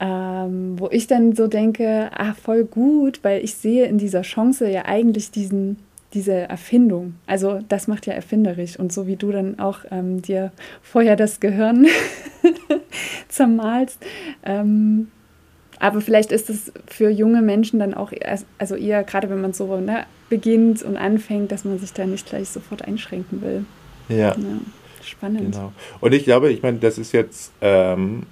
Ähm, 0.00 0.78
wo 0.78 0.88
ich 0.92 1.08
dann 1.08 1.34
so 1.34 1.48
denke, 1.48 2.10
ah, 2.14 2.32
voll 2.34 2.64
gut, 2.64 3.20
weil 3.22 3.42
ich 3.42 3.54
sehe 3.54 3.86
in 3.86 3.98
dieser 3.98 4.22
Chance 4.22 4.70
ja 4.70 4.84
eigentlich 4.84 5.32
diesen, 5.32 5.76
diese 6.14 6.32
Erfindung. 6.32 7.14
Also 7.26 7.58
das 7.68 7.88
macht 7.88 8.06
ja 8.06 8.12
erfinderisch. 8.12 8.78
Und 8.78 8.92
so 8.92 9.08
wie 9.08 9.16
du 9.16 9.32
dann 9.32 9.58
auch 9.58 9.80
ähm, 9.90 10.22
dir 10.22 10.52
vorher 10.82 11.16
das 11.16 11.40
Gehirn 11.40 11.86
zermalst, 13.28 13.98
ähm, 14.44 15.08
aber 15.80 16.00
vielleicht 16.00 16.32
ist 16.32 16.50
es 16.50 16.72
für 16.86 17.10
junge 17.10 17.42
Menschen 17.42 17.78
dann 17.78 17.94
auch, 17.94 18.12
also 18.58 18.74
eher, 18.74 19.04
gerade 19.04 19.30
wenn 19.30 19.40
man 19.40 19.52
so 19.52 19.80
ne, 19.80 20.06
beginnt 20.28 20.82
und 20.82 20.96
anfängt, 20.96 21.52
dass 21.52 21.64
man 21.64 21.78
sich 21.78 21.92
da 21.92 22.06
nicht 22.06 22.28
gleich 22.28 22.48
sofort 22.48 22.82
einschränken 22.82 23.42
will. 23.42 23.64
Ja. 24.08 24.36
ja 24.36 24.36
spannend. 25.02 25.52
Genau. 25.52 25.72
Und 26.00 26.14
ich 26.14 26.24
glaube, 26.24 26.50
ich 26.50 26.62
meine, 26.62 26.78
das 26.78 26.98
ist 26.98 27.12
jetzt 27.12 27.52
ähm, 27.60 28.24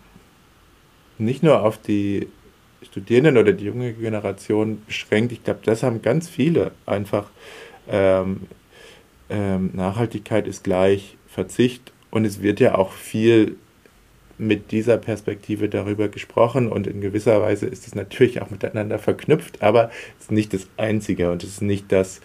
nicht 1.18 1.42
nur 1.42 1.62
auf 1.62 1.78
die 1.78 2.28
Studierenden 2.82 3.36
oder 3.38 3.52
die 3.52 3.64
junge 3.64 3.92
Generation 3.92 4.82
beschränkt. 4.86 5.32
Ich 5.32 5.44
glaube, 5.44 5.60
das 5.64 5.82
haben 5.82 6.02
ganz 6.02 6.28
viele 6.28 6.72
einfach. 6.84 7.30
Ähm, 7.88 8.42
ähm, 9.28 9.70
Nachhaltigkeit 9.74 10.46
ist 10.46 10.62
gleich 10.62 11.16
Verzicht 11.26 11.92
und 12.10 12.24
es 12.24 12.42
wird 12.42 12.60
ja 12.60 12.76
auch 12.76 12.92
viel 12.92 13.56
mit 14.38 14.70
dieser 14.70 14.98
Perspektive 14.98 15.68
darüber 15.68 16.08
gesprochen 16.08 16.68
und 16.68 16.86
in 16.86 17.00
gewisser 17.00 17.40
Weise 17.40 17.66
ist 17.66 17.86
es 17.86 17.94
natürlich 17.94 18.42
auch 18.42 18.50
miteinander 18.50 18.98
verknüpft, 18.98 19.62
aber 19.62 19.90
es 20.18 20.24
ist 20.24 20.32
nicht 20.32 20.52
das 20.52 20.68
Einzige 20.76 21.30
und 21.30 21.42
es 21.42 21.50
ist 21.50 21.62
nicht 21.62 21.90
das, 21.90 22.20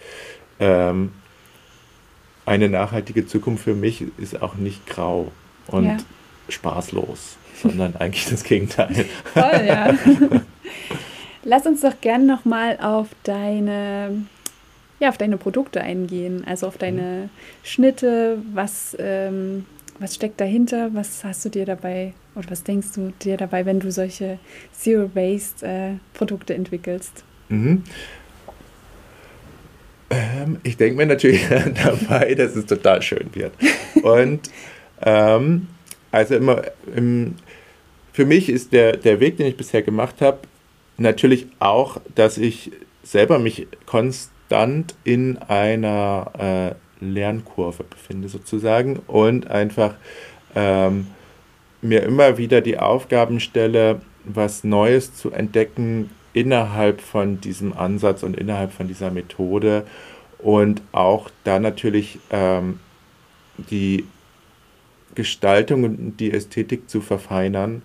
ähm, 0.60 1.12
eine 2.44 2.68
nachhaltige 2.68 3.26
Zukunft 3.26 3.64
für 3.64 3.74
mich 3.74 4.04
ist 4.18 4.42
auch 4.42 4.56
nicht 4.56 4.86
grau 4.86 5.32
und 5.68 5.86
ja. 5.86 5.96
spaßlos, 6.48 7.36
sondern 7.62 7.96
eigentlich 7.96 8.26
das 8.28 8.44
Gegenteil. 8.44 9.06
Toll, 9.34 9.64
ja. 9.66 9.94
Lass 11.44 11.66
uns 11.66 11.80
doch 11.80 12.00
gern 12.00 12.26
nochmal 12.26 12.78
auf 12.80 13.08
deine 13.22 14.26
ja, 15.00 15.08
auf 15.08 15.18
deine 15.18 15.36
Produkte 15.36 15.80
eingehen, 15.80 16.44
also 16.46 16.68
auf 16.68 16.78
deine 16.78 17.02
mhm. 17.02 17.30
Schnitte, 17.64 18.38
was 18.54 18.96
ähm, 19.00 19.66
was 20.02 20.16
steckt 20.16 20.40
dahinter? 20.40 20.90
Was 20.92 21.22
hast 21.24 21.44
du 21.44 21.48
dir 21.48 21.64
dabei 21.64 22.12
oder 22.34 22.50
was 22.50 22.64
denkst 22.64 22.88
du 22.94 23.12
dir 23.22 23.36
dabei, 23.36 23.64
wenn 23.64 23.80
du 23.80 23.90
solche 23.90 24.38
Zero-Waste-Produkte 24.72 26.52
äh, 26.52 26.56
entwickelst? 26.56 27.24
Mhm. 27.48 27.84
Ähm, 30.10 30.58
ich 30.64 30.76
denke 30.76 30.96
mir 30.96 31.06
natürlich 31.06 31.46
dabei, 31.84 32.34
dass 32.34 32.56
es 32.56 32.66
total 32.66 33.00
schön 33.00 33.30
wird. 33.32 33.52
Und 34.02 34.50
ähm, 35.02 35.68
also 36.10 36.34
immer 36.34 36.62
im, 36.94 37.36
für 38.12 38.26
mich 38.26 38.48
ist 38.48 38.72
der, 38.72 38.96
der 38.96 39.20
Weg, 39.20 39.36
den 39.36 39.46
ich 39.46 39.56
bisher 39.56 39.82
gemacht 39.82 40.20
habe, 40.20 40.40
natürlich 40.98 41.46
auch, 41.60 42.00
dass 42.14 42.38
ich 42.38 42.72
selber 43.04 43.38
mich 43.38 43.68
konstant 43.86 44.94
in 45.04 45.38
einer 45.38 46.74
äh, 46.74 46.81
Lernkurve 47.10 47.84
befinde 47.84 48.28
sozusagen 48.28 49.00
und 49.06 49.50
einfach 49.50 49.94
ähm, 50.54 51.08
mir 51.80 52.02
immer 52.02 52.38
wieder 52.38 52.60
die 52.60 52.78
Aufgaben 52.78 53.40
stelle, 53.40 54.00
was 54.24 54.64
Neues 54.64 55.14
zu 55.14 55.32
entdecken 55.32 56.10
innerhalb 56.32 57.00
von 57.00 57.40
diesem 57.40 57.72
Ansatz 57.72 58.22
und 58.22 58.36
innerhalb 58.36 58.72
von 58.72 58.88
dieser 58.88 59.10
Methode 59.10 59.84
und 60.38 60.82
auch 60.92 61.30
da 61.44 61.58
natürlich 61.58 62.18
ähm, 62.30 62.80
die 63.70 64.06
Gestaltung 65.14 65.84
und 65.84 66.16
die 66.18 66.32
Ästhetik 66.32 66.88
zu 66.88 67.00
verfeinern 67.00 67.82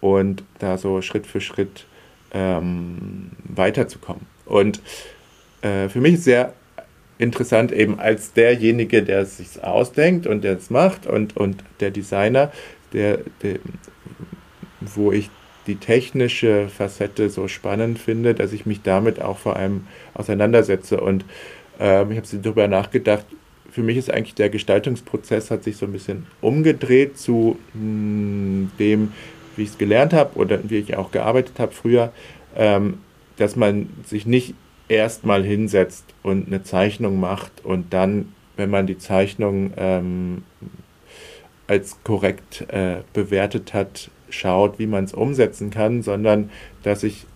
und 0.00 0.44
da 0.58 0.78
so 0.78 1.02
Schritt 1.02 1.26
für 1.26 1.40
Schritt 1.40 1.84
ähm, 2.32 3.32
weiterzukommen. 3.44 4.26
Und 4.46 4.80
äh, 5.62 5.88
für 5.88 6.00
mich 6.00 6.22
sehr 6.22 6.54
interessant 7.20 7.70
eben 7.70 8.00
als 8.00 8.32
derjenige, 8.32 9.02
der 9.02 9.20
es 9.20 9.36
sich 9.36 9.62
ausdenkt 9.62 10.26
und 10.26 10.42
der 10.42 10.56
es 10.56 10.70
macht 10.70 11.06
und, 11.06 11.36
und 11.36 11.62
der 11.80 11.90
Designer, 11.90 12.50
der, 12.92 13.18
der, 13.42 13.58
wo 14.80 15.12
ich 15.12 15.30
die 15.66 15.76
technische 15.76 16.68
Facette 16.68 17.28
so 17.28 17.46
spannend 17.46 17.98
finde, 17.98 18.34
dass 18.34 18.52
ich 18.52 18.64
mich 18.64 18.82
damit 18.82 19.20
auch 19.20 19.38
vor 19.38 19.56
allem 19.56 19.86
auseinandersetze. 20.14 21.00
Und 21.00 21.24
ähm, 21.78 22.10
ich 22.10 22.16
habe 22.16 22.26
darüber 22.42 22.66
nachgedacht, 22.66 23.26
für 23.70 23.82
mich 23.82 23.98
ist 23.98 24.10
eigentlich 24.10 24.34
der 24.34 24.48
Gestaltungsprozess 24.48 25.50
hat 25.50 25.62
sich 25.62 25.76
so 25.76 25.86
ein 25.86 25.92
bisschen 25.92 26.26
umgedreht 26.40 27.18
zu 27.18 27.58
mh, 27.74 27.80
hm, 27.80 28.70
dem, 28.78 29.12
wie 29.56 29.62
ich 29.62 29.68
es 29.68 29.78
gelernt 29.78 30.12
habe 30.12 30.36
oder 30.38 30.58
wie 30.64 30.78
ich 30.78 30.96
auch 30.96 31.12
gearbeitet 31.12 31.58
habe 31.58 31.72
früher, 31.72 32.12
ähm, 32.56 32.98
dass 33.36 33.56
man 33.56 33.90
sich 34.06 34.26
nicht 34.26 34.54
erstmal 34.90 35.44
hinsetzt 35.44 36.04
und 36.22 36.48
eine 36.48 36.62
Zeichnung 36.62 37.20
macht 37.20 37.64
und 37.64 37.92
dann, 37.92 38.34
wenn 38.56 38.70
man 38.70 38.86
die 38.86 38.98
Zeichnung 38.98 39.72
ähm, 39.76 40.42
als 41.66 42.02
korrekt 42.02 42.66
äh, 42.68 42.96
bewertet 43.12 43.72
hat, 43.72 44.10
schaut, 44.28 44.78
wie 44.78 44.86
man 44.86 45.04
es 45.04 45.14
umsetzen 45.14 45.70
kann, 45.70 46.02
sondern 46.02 46.50
dass 46.82 47.04
ich 47.04 47.26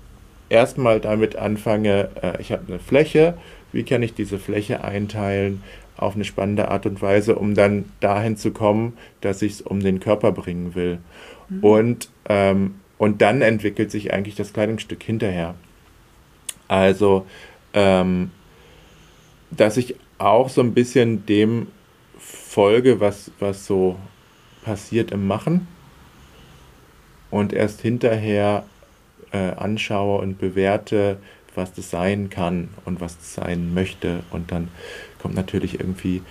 erstmal 0.49 1.01
damit 1.01 1.37
anfange, 1.37 2.11
äh, 2.21 2.41
ich 2.41 2.51
habe 2.53 2.65
eine 2.67 2.79
Fläche, 2.81 3.35
wie 3.73 3.85
kann 3.85 4.03
ich 4.03 4.15
diese 4.15 4.39
Fläche 4.39 4.83
einteilen 4.83 5.63
auf 5.97 6.17
eine 6.17 6.25
spannende 6.25 6.71
Art 6.73 6.87
und 6.87 7.01
Weise, 7.01 7.37
um 7.37 7.55
dann 7.55 7.85
dahin 8.01 8.37
zu 8.37 8.51
kommen, 8.51 8.95
dass 9.21 9.43
ich 9.43 9.53
es 9.53 9.61
um 9.61 9.79
den 9.79 10.01
Körper 10.01 10.33
bringen 10.33 10.75
will. 10.75 10.99
Mhm. 11.49 11.65
Und, 11.65 12.11
ähm, 12.29 12.75
und 12.99 13.23
dann 13.23 13.43
entwickelt 13.43 13.93
sich 13.93 14.13
eigentlich 14.13 14.35
das 14.35 14.53
Kleidungsstück 14.53 15.03
hinterher. 15.03 15.55
Also, 16.69 17.27
ähm, 17.73 18.31
dass 19.51 19.77
ich 19.77 19.97
auch 20.19 20.49
so 20.49 20.61
ein 20.61 20.75
bisschen 20.75 21.27
dem 21.27 21.69
folge, 22.19 23.01
was, 23.01 23.31
was 23.39 23.67
so 23.67 23.97
passiert 24.65 25.11
im 25.11 25.27
Machen 25.27 25.67
und 27.31 27.53
erst 27.53 27.81
hinterher 27.81 28.65
äh, 29.33 29.51
anschaue 29.51 30.21
und 30.21 30.39
bewerte, 30.39 31.19
was 31.55 31.73
das 31.73 31.91
sein 31.91 32.31
kann 32.31 32.69
und 32.85 33.01
was 33.01 33.19
das 33.19 33.35
sein 33.35 33.75
möchte. 33.75 34.21
Und 34.31 34.53
dann 34.53 34.69
kommt 35.21 35.35
natürlich 35.35 35.81
irgendwie 35.81 36.23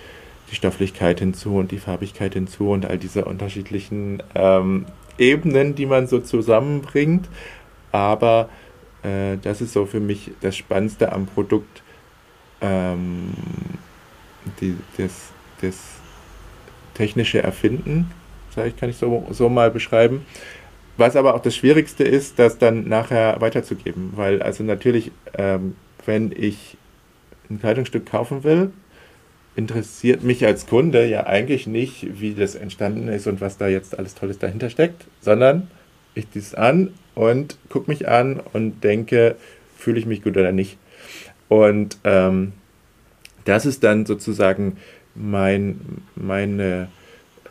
die 0.50 0.54
Stofflichkeit 0.54 1.20
hinzu 1.20 1.56
und 1.56 1.70
die 1.70 1.78
Farbigkeit 1.78 2.34
hinzu 2.34 2.70
und 2.70 2.86
all 2.86 2.98
diese 2.98 3.24
unterschiedlichen 3.24 4.22
ähm, 4.34 4.86
Ebenen, 5.18 5.74
die 5.74 5.86
man 5.86 6.06
so 6.06 6.20
zusammenbringt. 6.20 7.28
Aber 7.92 8.48
äh, 9.04 9.36
das 9.42 9.60
ist 9.60 9.72
so 9.72 9.86
für 9.86 10.00
mich 10.00 10.30
das 10.40 10.56
Spannendste 10.56 11.12
am 11.12 11.26
Produkt, 11.26 11.82
ähm, 12.60 13.34
die, 14.60 14.76
das, 14.96 15.30
das 15.60 15.76
technische 16.94 17.42
Erfinden, 17.42 18.10
ich, 18.66 18.76
kann 18.76 18.88
ich 18.88 18.96
so, 18.96 19.26
so 19.30 19.48
mal 19.48 19.70
beschreiben. 19.70 20.24
Was 20.96 21.16
aber 21.16 21.34
auch 21.34 21.42
das 21.42 21.56
Schwierigste 21.56 22.04
ist, 22.04 22.38
das 22.38 22.58
dann 22.58 22.88
nachher 22.88 23.40
weiterzugeben, 23.40 24.12
weil 24.14 24.42
also 24.42 24.62
natürlich, 24.62 25.10
ähm, 25.36 25.74
wenn 26.06 26.30
ich 26.30 26.76
ein 27.50 27.58
Kleidungsstück 27.58 28.06
kaufen 28.06 28.44
will, 28.44 28.70
interessiert 29.56 30.22
mich 30.22 30.46
als 30.46 30.66
Kunde 30.66 31.06
ja 31.06 31.26
eigentlich 31.26 31.66
nicht, 31.66 32.20
wie 32.20 32.34
das 32.34 32.54
entstanden 32.54 33.08
ist 33.08 33.26
und 33.26 33.40
was 33.40 33.58
da 33.58 33.66
jetzt 33.66 33.98
alles 33.98 34.14
Tolles 34.14 34.38
dahinter 34.38 34.70
steckt, 34.70 35.06
sondern 35.20 35.68
ich 36.14 36.28
dies 36.28 36.54
an 36.54 36.92
und 37.14 37.56
gucke 37.68 37.90
mich 37.90 38.08
an 38.08 38.40
und 38.52 38.82
denke, 38.82 39.36
fühle 39.76 39.98
ich 39.98 40.06
mich 40.06 40.22
gut 40.22 40.36
oder 40.36 40.52
nicht. 40.52 40.78
Und 41.48 41.98
ähm, 42.04 42.52
das 43.44 43.66
ist 43.66 43.84
dann 43.84 44.06
sozusagen 44.06 44.78
mein, 45.14 45.80
meine 46.16 46.88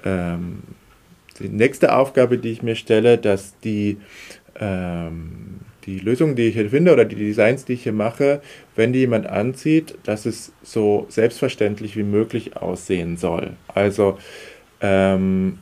ähm, 0.03 0.63
die 1.39 1.49
nächste 1.49 1.95
Aufgabe, 1.95 2.37
die 2.37 2.51
ich 2.51 2.63
mir 2.63 2.75
stelle, 2.75 3.17
dass 3.17 3.57
die, 3.59 3.97
ähm, 4.59 5.59
die 5.85 5.99
Lösungen, 5.99 6.35
die 6.35 6.43
ich 6.43 6.55
hier 6.55 6.69
finde 6.69 6.93
oder 6.93 7.05
die 7.05 7.15
Designs, 7.15 7.65
die 7.65 7.73
ich 7.73 7.83
hier 7.83 7.93
mache, 7.93 8.41
wenn 8.75 8.93
die 8.93 8.99
jemand 8.99 9.27
anzieht, 9.27 9.95
dass 10.03 10.25
es 10.25 10.51
so 10.63 11.05
selbstverständlich 11.09 11.95
wie 11.97 12.03
möglich 12.03 12.57
aussehen 12.57 13.17
soll. 13.17 13.53
Also 13.67 14.17
ähm, 14.81 15.59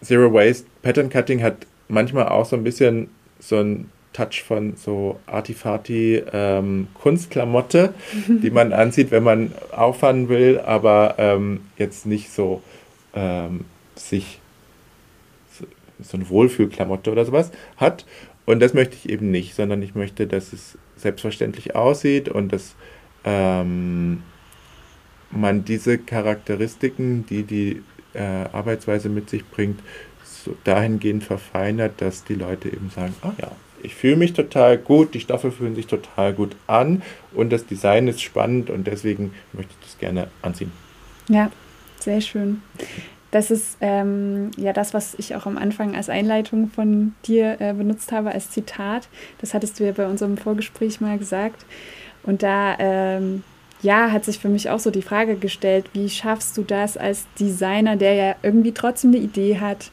Zero 0.00 0.32
Waste 0.32 0.66
Pattern 0.82 1.10
Cutting 1.10 1.42
hat 1.42 1.66
manchmal 1.88 2.28
auch 2.28 2.44
so 2.44 2.56
ein 2.56 2.64
bisschen 2.64 3.08
so 3.38 3.56
ein 3.56 3.90
Touch 4.12 4.42
von 4.42 4.74
so 4.76 5.20
Artifati 5.26 6.22
ähm, 6.32 6.88
Kunstklamotte, 6.94 7.94
die 8.28 8.50
man 8.50 8.72
anzieht, 8.72 9.10
wenn 9.10 9.22
man 9.22 9.52
auffahren 9.70 10.28
will, 10.28 10.60
aber 10.60 11.14
ähm, 11.18 11.60
jetzt 11.76 12.06
nicht 12.06 12.30
so 12.30 12.62
ähm, 13.14 13.64
sich 13.94 14.40
so, 15.52 15.66
so 16.00 16.16
eine 16.16 16.28
Wohlfühlklamotte 16.28 17.12
oder 17.12 17.24
sowas 17.24 17.52
hat. 17.76 18.04
Und 18.44 18.60
das 18.60 18.72
möchte 18.72 18.96
ich 18.96 19.08
eben 19.08 19.30
nicht, 19.30 19.54
sondern 19.54 19.82
ich 19.82 19.94
möchte, 19.94 20.26
dass 20.26 20.52
es 20.52 20.78
selbstverständlich 20.96 21.74
aussieht 21.76 22.28
und 22.28 22.52
dass 22.52 22.74
ähm, 23.24 24.22
man 25.30 25.64
diese 25.64 25.98
Charakteristiken, 25.98 27.26
die 27.26 27.42
die 27.42 27.82
äh, 28.14 28.22
Arbeitsweise 28.52 29.08
mit 29.08 29.28
sich 29.28 29.44
bringt, 29.46 29.80
so 30.48 30.56
dahingehend 30.64 31.24
verfeinert, 31.24 32.00
dass 32.00 32.24
die 32.24 32.34
Leute 32.34 32.68
eben 32.68 32.90
sagen, 32.90 33.14
ah 33.22 33.32
ja, 33.40 33.50
ich 33.82 33.94
fühle 33.94 34.16
mich 34.16 34.32
total 34.32 34.78
gut, 34.78 35.14
die 35.14 35.20
Stoffe 35.20 35.52
fühlen 35.52 35.74
sich 35.74 35.86
total 35.86 36.32
gut 36.32 36.56
an 36.66 37.02
und 37.34 37.50
das 37.50 37.66
Design 37.66 38.08
ist 38.08 38.22
spannend 38.22 38.70
und 38.70 38.86
deswegen 38.86 39.32
möchte 39.52 39.72
ich 39.78 39.86
das 39.86 39.98
gerne 39.98 40.28
anziehen. 40.42 40.72
Ja, 41.28 41.50
sehr 42.00 42.20
schön. 42.20 42.62
Das 43.30 43.50
ist 43.50 43.76
ähm, 43.82 44.50
ja 44.56 44.72
das, 44.72 44.94
was 44.94 45.14
ich 45.18 45.36
auch 45.36 45.44
am 45.44 45.58
Anfang 45.58 45.94
als 45.94 46.08
Einleitung 46.08 46.70
von 46.70 47.14
dir 47.26 47.60
äh, 47.60 47.74
benutzt 47.74 48.10
habe, 48.10 48.32
als 48.32 48.50
Zitat. 48.50 49.08
Das 49.40 49.52
hattest 49.52 49.78
du 49.78 49.84
ja 49.84 49.92
bei 49.92 50.06
unserem 50.06 50.38
Vorgespräch 50.38 51.02
mal 51.02 51.18
gesagt. 51.18 51.66
Und 52.22 52.42
da 52.42 52.74
ähm, 52.78 53.44
ja, 53.82 54.10
hat 54.10 54.24
sich 54.24 54.38
für 54.38 54.48
mich 54.48 54.70
auch 54.70 54.80
so 54.80 54.90
die 54.90 55.02
Frage 55.02 55.36
gestellt, 55.36 55.90
wie 55.92 56.08
schaffst 56.08 56.56
du 56.56 56.62
das 56.62 56.96
als 56.96 57.26
Designer, 57.38 57.96
der 57.96 58.14
ja 58.14 58.36
irgendwie 58.42 58.72
trotzdem 58.72 59.10
eine 59.10 59.22
Idee 59.22 59.58
hat, 59.60 59.90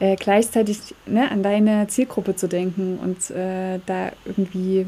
äh, 0.00 0.16
gleichzeitig 0.16 0.94
ne, 1.06 1.30
an 1.30 1.42
deine 1.42 1.86
Zielgruppe 1.86 2.34
zu 2.34 2.48
denken 2.48 2.98
und 2.98 3.30
äh, 3.30 3.78
da 3.86 4.12
irgendwie 4.24 4.86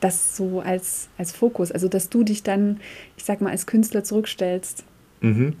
das 0.00 0.36
so 0.36 0.60
als, 0.60 1.08
als 1.16 1.32
Fokus, 1.32 1.70
also 1.70 1.88
dass 1.88 2.10
du 2.10 2.24
dich 2.24 2.42
dann, 2.42 2.80
ich 3.16 3.24
sag 3.24 3.40
mal, 3.40 3.50
als 3.50 3.66
Künstler 3.66 4.04
zurückstellst. 4.04 4.84
Mhm. 5.20 5.54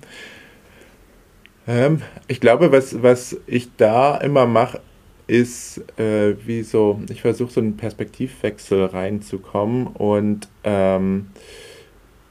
Ähm, 1.66 2.02
ich 2.26 2.40
glaube, 2.40 2.72
was, 2.72 3.02
was 3.02 3.36
ich 3.46 3.68
da 3.76 4.16
immer 4.18 4.46
mache, 4.46 4.80
ist 5.26 5.82
äh, 5.98 6.34
wie 6.46 6.62
so, 6.62 7.00
ich 7.10 7.22
versuche 7.22 7.52
so 7.52 7.60
einen 7.60 7.76
Perspektivwechsel 7.76 8.84
reinzukommen 8.84 9.86
und 9.86 10.48
ähm, 10.64 11.28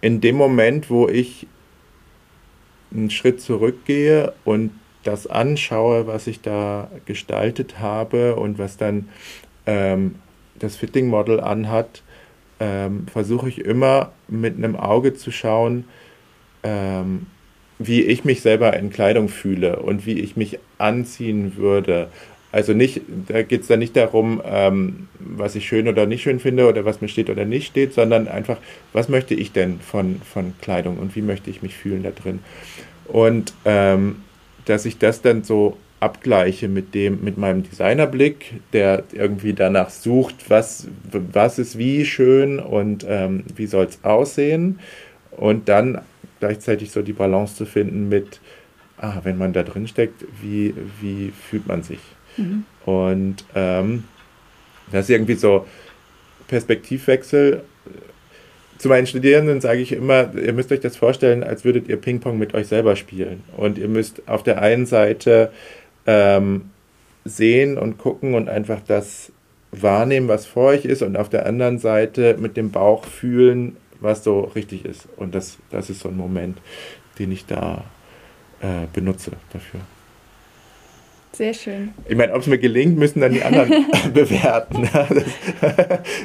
in 0.02 0.22
dem 0.22 0.36
Moment, 0.36 0.90
wo 0.90 1.08
ich 1.08 1.48
einen 2.92 3.10
Schritt 3.10 3.42
zurückgehe 3.42 4.34
und 4.46 4.72
das 5.04 5.28
anschaue, 5.28 6.08
was 6.08 6.28
ich 6.28 6.42
da 6.42 6.90
gestaltet 7.06 7.80
habe 7.80 8.36
und 8.36 8.58
was 8.58 8.78
dann 8.78 9.10
ähm, 9.66 10.16
das 10.58 10.76
Fitting 10.76 11.08
Model 11.08 11.40
anhat, 11.40 12.04
ähm, 12.60 13.08
versuche 13.12 13.50
ich 13.50 13.60
immer 13.60 14.12
mit 14.28 14.58
einem 14.58 14.76
Auge 14.76 15.14
zu 15.14 15.32
schauen, 15.32 15.86
ähm, 16.64 17.28
wie 17.80 18.02
ich 18.02 18.24
mich 18.24 18.42
selber 18.42 18.76
in 18.78 18.90
Kleidung 18.90 19.30
fühle 19.30 19.78
und 19.78 20.06
wie 20.06 20.20
ich 20.20 20.38
mich 20.38 20.60
anziehen 20.78 21.58
würde. 21.58 22.10
Also 22.52 22.74
nicht, 22.74 23.02
da 23.28 23.42
geht 23.42 23.62
es 23.62 23.68
dann 23.68 23.80
nicht 23.80 23.96
darum, 23.96 24.42
ähm, 24.46 25.08
was 25.20 25.56
ich 25.56 25.68
schön 25.68 25.88
oder 25.88 26.06
nicht 26.06 26.22
schön 26.22 26.40
finde 26.40 26.68
oder 26.68 26.86
was 26.86 27.02
mir 27.02 27.08
steht 27.08 27.30
oder 27.30 27.46
nicht 27.46 27.68
steht, 27.68 27.94
sondern 27.94 28.28
einfach, 28.28 28.58
was 28.94 29.10
möchte 29.10 29.34
ich 29.34 29.52
denn 29.52 29.80
von, 29.80 30.22
von 30.22 30.54
Kleidung 30.62 30.98
und 31.00 31.16
wie 31.16 31.24
möchte 31.24 31.50
ich 31.50 31.64
mich 31.64 31.76
fühlen 31.76 32.04
da 32.04 32.12
drin. 32.12 32.40
Und 33.08 33.54
ähm, 33.66 34.23
dass 34.66 34.86
ich 34.86 34.98
das 34.98 35.22
dann 35.22 35.44
so 35.44 35.78
abgleiche 36.00 36.68
mit 36.68 36.94
dem, 36.94 37.24
mit 37.24 37.38
meinem 37.38 37.64
Designerblick, 37.64 38.62
der 38.74 39.04
irgendwie 39.14 39.54
danach 39.54 39.90
sucht, 39.90 40.50
was, 40.50 40.88
was 41.12 41.60
ist 41.60 41.78
wie 41.78 42.06
schön 42.06 42.60
und 42.60 43.06
ähm, 43.08 43.46
wie 43.56 43.68
soll 43.68 43.86
es 43.86 44.04
aussehen. 44.04 44.80
Und 45.32 45.70
dann 45.70 46.02
gleichzeitig 46.40 46.92
so 46.92 47.02
die 47.02 47.14
Balance 47.14 47.56
zu 47.56 47.66
finden 47.66 48.10
mit, 48.10 48.42
ah, 48.98 49.22
wenn 49.24 49.38
man 49.38 49.54
da 49.54 49.64
drin 49.64 49.88
steckt, 49.88 50.26
wie, 50.42 50.74
wie 51.00 51.32
fühlt 51.32 51.68
man 51.68 51.84
sich? 51.84 52.00
Mhm. 52.36 52.66
Und 52.86 53.46
ähm, 53.56 54.04
das 54.92 55.06
ist 55.06 55.12
irgendwie 55.12 55.36
so 55.36 55.66
Perspektivwechsel 56.50 57.64
zu 58.84 58.90
meinen 58.90 59.08
Studierenden 59.08 59.62
sage 59.62 59.80
ich 59.80 59.94
immer, 59.94 60.36
ihr 60.36 60.52
müsst 60.52 60.70
euch 60.74 60.82
das 60.82 60.98
vorstellen, 60.98 61.42
als 61.42 61.64
würdet 61.64 61.88
ihr 61.88 61.96
Ping-Pong 61.96 62.38
mit 62.38 62.54
euch 62.54 62.68
selber 62.68 62.98
spielen. 62.98 63.42
Und 63.56 63.78
ihr 63.78 63.88
müsst 63.88 64.28
auf 64.28 64.44
der 64.44 64.62
einen 64.62 64.86
Seite 64.86 65.54
ähm, 66.06 66.70
sehen 67.24 67.78
und 67.78 67.98
gucken 67.98 68.34
und 68.34 68.50
einfach 68.50 68.82
das 68.86 69.32
wahrnehmen, 69.72 70.28
was 70.28 70.46
vor 70.46 70.66
euch 70.66 70.84
ist, 70.84 71.02
und 71.02 71.16
auf 71.16 71.30
der 71.30 71.46
anderen 71.46 71.80
Seite 71.80 72.36
mit 72.38 72.58
dem 72.58 72.72
Bauch 72.72 73.06
fühlen, 73.06 73.78
was 74.02 74.26
so 74.26 74.42
richtig 74.42 74.84
ist. 74.84 75.08
Und 75.16 75.34
das, 75.34 75.60
das 75.72 75.90
ist 75.90 76.02
so 76.02 76.10
ein 76.10 76.18
Moment, 76.18 76.58
den 77.20 77.32
ich 77.32 77.46
da 77.46 77.86
äh, 78.60 78.88
benutze 78.92 79.32
dafür. 79.54 79.80
Sehr 81.36 81.54
schön. 81.56 81.94
Ich 82.08 82.16
meine, 82.16 82.34
ob 82.34 82.42
es 82.42 82.48
mir 82.48 82.60
gelingt, 82.60 82.98
müssen 82.98 83.20
dann 83.20 83.34
die 83.34 83.42
anderen 83.42 83.86
bewerten. 84.14 84.88
Das, 84.94 85.24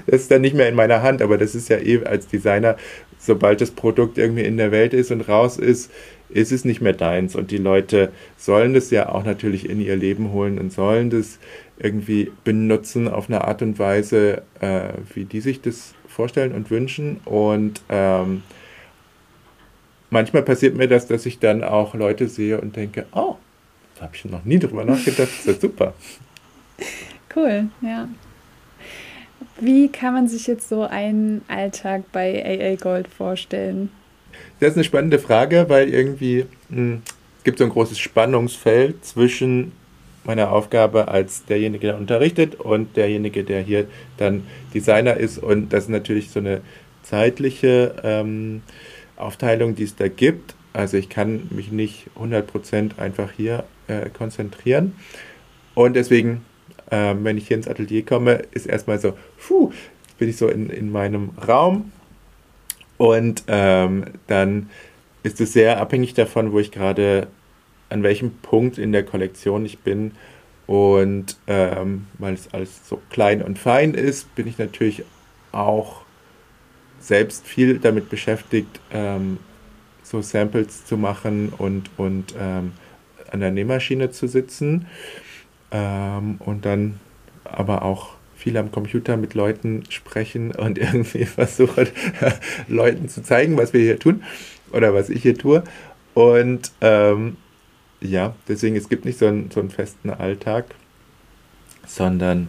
das, 0.06 0.20
ist 0.20 0.30
dann 0.30 0.42
nicht 0.42 0.54
mehr 0.54 0.68
in 0.68 0.74
meiner 0.74 1.02
Hand, 1.02 1.22
aber 1.22 1.38
das 1.38 1.54
ist 1.54 1.68
ja 1.68 1.78
eh 1.78 2.04
als 2.04 2.26
Designer, 2.26 2.76
sobald 3.18 3.60
das 3.60 3.70
Produkt 3.70 4.18
irgendwie 4.18 4.42
in 4.44 4.56
der 4.56 4.70
Welt 4.70 4.92
ist 4.92 5.10
und 5.10 5.22
raus 5.22 5.56
ist, 5.56 5.90
ist 6.28 6.52
es 6.52 6.64
nicht 6.64 6.80
mehr 6.80 6.92
deins. 6.92 7.34
Und 7.36 7.50
die 7.50 7.56
Leute 7.58 8.12
sollen 8.36 8.74
das 8.74 8.90
ja 8.90 9.08
auch 9.08 9.24
natürlich 9.24 9.68
in 9.68 9.80
ihr 9.80 9.96
Leben 9.96 10.32
holen 10.32 10.58
und 10.58 10.72
sollen 10.72 11.08
das 11.08 11.38
irgendwie 11.78 12.30
benutzen 12.44 13.08
auf 13.08 13.28
eine 13.28 13.44
Art 13.44 13.62
und 13.62 13.78
Weise, 13.78 14.42
äh, 14.60 14.90
wie 15.14 15.24
die 15.24 15.40
sich 15.40 15.62
das 15.62 15.94
vorstellen 16.06 16.52
und 16.52 16.70
wünschen. 16.70 17.20
Und 17.24 17.80
ähm, 17.88 18.42
manchmal 20.10 20.42
passiert 20.42 20.76
mir 20.76 20.88
das, 20.88 21.06
dass 21.06 21.24
ich 21.24 21.38
dann 21.38 21.64
auch 21.64 21.94
Leute 21.94 22.28
sehe 22.28 22.60
und 22.60 22.76
denke, 22.76 23.06
oh, 23.12 23.36
da 23.98 24.04
habe 24.04 24.16
ich 24.16 24.24
noch 24.24 24.44
nie 24.44 24.58
drüber 24.58 24.84
nachgedacht. 24.84 25.28
Das 25.28 25.38
ist 25.40 25.46
ja 25.46 25.54
super. 25.54 25.94
Cool, 27.34 27.68
ja. 27.82 28.08
Wie 29.60 29.88
kann 29.88 30.14
man 30.14 30.28
sich 30.28 30.46
jetzt 30.46 30.68
so 30.68 30.82
einen 30.82 31.42
Alltag 31.48 32.04
bei 32.12 32.44
AA 32.44 32.76
Gold 32.76 33.08
vorstellen? 33.08 33.90
Das 34.60 34.70
ist 34.70 34.76
eine 34.76 34.84
spannende 34.84 35.18
Frage, 35.18 35.66
weil 35.68 35.88
irgendwie 35.88 36.46
mh, 36.68 36.76
hm, 36.76 37.02
es 37.38 37.44
gibt 37.44 37.58
so 37.58 37.64
ein 37.64 37.70
großes 37.70 37.98
Spannungsfeld 37.98 39.04
zwischen 39.04 39.72
meiner 40.24 40.52
Aufgabe 40.52 41.08
als 41.08 41.44
derjenige, 41.44 41.88
der 41.88 41.96
unterrichtet 41.96 42.56
und 42.56 42.96
derjenige, 42.96 43.44
der 43.44 43.62
hier 43.62 43.86
dann 44.16 44.46
Designer 44.74 45.16
ist. 45.16 45.38
Und 45.38 45.72
das 45.72 45.84
ist 45.84 45.90
natürlich 45.90 46.30
so 46.30 46.40
eine 46.40 46.60
zeitliche 47.02 47.94
ähm, 48.02 48.62
Aufteilung, 49.16 49.74
die 49.74 49.84
es 49.84 49.96
da 49.96 50.08
gibt. 50.08 50.54
Also 50.72 50.96
ich 50.96 51.08
kann 51.08 51.48
mich 51.50 51.72
nicht 51.72 52.08
100% 52.18 52.98
einfach 52.98 53.32
hier 53.32 53.64
äh, 53.86 54.10
konzentrieren. 54.10 54.94
Und 55.74 55.94
deswegen, 55.94 56.44
äh, 56.90 57.14
wenn 57.18 57.38
ich 57.38 57.48
hier 57.48 57.56
ins 57.56 57.68
Atelier 57.68 58.04
komme, 58.04 58.42
ist 58.52 58.66
erstmal 58.66 58.98
so, 58.98 59.16
puh, 59.38 59.72
bin 60.18 60.28
ich 60.28 60.36
so 60.36 60.48
in, 60.48 60.70
in 60.70 60.90
meinem 60.90 61.30
Raum. 61.46 61.92
Und 62.96 63.44
ähm, 63.46 64.04
dann 64.26 64.70
ist 65.22 65.40
es 65.40 65.52
sehr 65.52 65.80
abhängig 65.80 66.14
davon, 66.14 66.52
wo 66.52 66.58
ich 66.58 66.70
gerade, 66.70 67.28
an 67.90 68.02
welchem 68.02 68.32
Punkt 68.42 68.76
in 68.76 68.92
der 68.92 69.04
Kollektion 69.04 69.64
ich 69.64 69.78
bin. 69.78 70.12
Und 70.66 71.38
ähm, 71.46 72.06
weil 72.18 72.34
es 72.34 72.52
alles 72.52 72.86
so 72.86 73.00
klein 73.08 73.40
und 73.40 73.58
fein 73.58 73.94
ist, 73.94 74.34
bin 74.34 74.46
ich 74.46 74.58
natürlich 74.58 75.02
auch 75.52 76.02
selbst 77.00 77.46
viel 77.46 77.78
damit 77.78 78.10
beschäftigt, 78.10 78.80
ähm, 78.92 79.38
so 80.08 80.22
Samples 80.22 80.84
zu 80.84 80.96
machen 80.96 81.52
und, 81.56 81.90
und 81.96 82.34
ähm, 82.38 82.72
an 83.30 83.40
der 83.40 83.50
Nähmaschine 83.50 84.10
zu 84.10 84.26
sitzen 84.26 84.86
ähm, 85.70 86.36
und 86.38 86.64
dann 86.64 86.98
aber 87.44 87.82
auch 87.82 88.14
viel 88.36 88.56
am 88.56 88.70
Computer 88.70 89.16
mit 89.16 89.34
Leuten 89.34 89.84
sprechen 89.90 90.52
und 90.52 90.78
irgendwie 90.78 91.24
versuchen, 91.24 91.88
Leuten 92.68 93.08
zu 93.08 93.22
zeigen, 93.22 93.56
was 93.56 93.72
wir 93.72 93.80
hier 93.80 93.98
tun 93.98 94.22
oder 94.72 94.94
was 94.94 95.10
ich 95.10 95.22
hier 95.22 95.36
tue. 95.36 95.62
Und 96.14 96.72
ähm, 96.80 97.36
ja, 98.00 98.34
deswegen, 98.46 98.76
es 98.76 98.88
gibt 98.88 99.04
nicht 99.04 99.18
so 99.18 99.26
einen, 99.26 99.50
so 99.50 99.60
einen 99.60 99.70
festen 99.70 100.10
Alltag, 100.10 100.66
sondern 101.86 102.48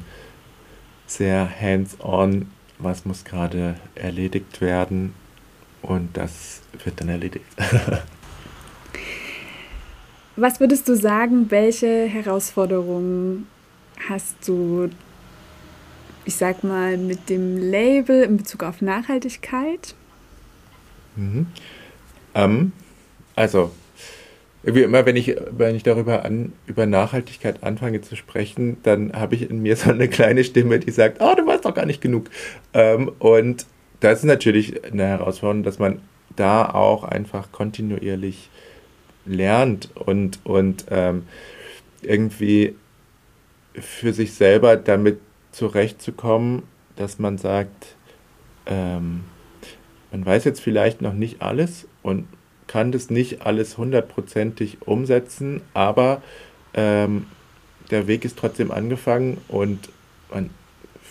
sehr 1.07 1.49
hands-on, 1.59 2.51
was 2.77 3.05
muss 3.05 3.25
gerade 3.25 3.75
erledigt 3.95 4.61
werden 4.61 5.13
und 5.81 6.15
das 6.15 6.61
wird 6.83 6.99
dann 7.01 7.09
erledigt. 7.09 7.45
was 10.35 10.59
würdest 10.59 10.87
du 10.87 10.95
sagen, 10.95 11.49
welche 11.49 12.05
Herausforderungen 12.05 13.47
hast 14.07 14.35
du, 14.47 14.89
ich 16.25 16.35
sag 16.35 16.63
mal, 16.63 16.97
mit 16.97 17.29
dem 17.29 17.57
Label 17.57 18.23
in 18.23 18.37
Bezug 18.37 18.63
auf 18.63 18.81
Nachhaltigkeit? 18.81 19.95
Mhm. 21.15 21.47
Ähm, 22.35 22.71
also, 23.35 23.71
wie 24.63 24.83
immer, 24.83 25.05
wenn 25.05 25.15
ich, 25.15 25.35
wenn 25.51 25.75
ich 25.75 25.83
darüber 25.83 26.25
an, 26.25 26.53
über 26.67 26.85
Nachhaltigkeit 26.85 27.63
anfange 27.63 28.01
zu 28.01 28.15
sprechen, 28.15 28.77
dann 28.83 29.13
habe 29.13 29.35
ich 29.35 29.49
in 29.49 29.61
mir 29.61 29.75
so 29.75 29.89
eine 29.89 30.07
kleine 30.07 30.43
Stimme, 30.43 30.79
die 30.79 30.91
sagt, 30.91 31.21
oh, 31.21 31.33
du 31.35 31.45
weißt 31.45 31.65
doch 31.65 31.73
gar 31.73 31.85
nicht 31.85 32.01
genug. 32.01 32.29
Ähm, 32.73 33.11
und 33.19 33.65
das 33.99 34.19
ist 34.19 34.25
natürlich 34.25 34.83
eine 34.85 35.05
Herausforderung, 35.05 35.63
dass 35.63 35.79
man 35.79 36.01
da 36.35 36.69
auch 36.69 37.03
einfach 37.03 37.51
kontinuierlich 37.51 38.49
lernt 39.25 39.89
und, 39.95 40.39
und 40.43 40.85
ähm, 40.89 41.23
irgendwie 42.01 42.75
für 43.73 44.13
sich 44.13 44.33
selber 44.33 44.77
damit 44.77 45.19
zurechtzukommen, 45.51 46.63
dass 46.95 47.19
man 47.19 47.37
sagt, 47.37 47.95
ähm, 48.65 49.23
man 50.11 50.25
weiß 50.25 50.43
jetzt 50.45 50.61
vielleicht 50.61 51.01
noch 51.01 51.13
nicht 51.13 51.41
alles 51.41 51.87
und 52.01 52.27
kann 52.67 52.91
das 52.91 53.09
nicht 53.09 53.45
alles 53.45 53.77
hundertprozentig 53.77 54.77
umsetzen, 54.85 55.61
aber 55.73 56.21
ähm, 56.73 57.25
der 57.89 58.07
Weg 58.07 58.25
ist 58.25 58.37
trotzdem 58.37 58.71
angefangen 58.71 59.39
und 59.47 59.89
man 60.31 60.51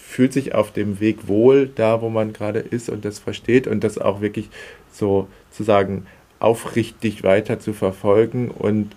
fühlt 0.08 0.32
sich 0.32 0.54
auf 0.54 0.72
dem 0.72 1.00
Weg 1.00 1.28
wohl, 1.28 1.70
da 1.74 2.00
wo 2.00 2.08
man 2.08 2.32
gerade 2.32 2.60
ist 2.60 2.88
und 2.88 3.04
das 3.04 3.18
versteht 3.18 3.66
und 3.66 3.84
das 3.84 3.98
auch 3.98 4.22
wirklich 4.22 4.48
so 4.90 5.28
zu 5.50 5.64
sagen, 5.64 6.06
aufrichtig 6.40 7.24
weiter 7.24 7.60
zu 7.60 7.74
verfolgen 7.74 8.50
und 8.50 8.96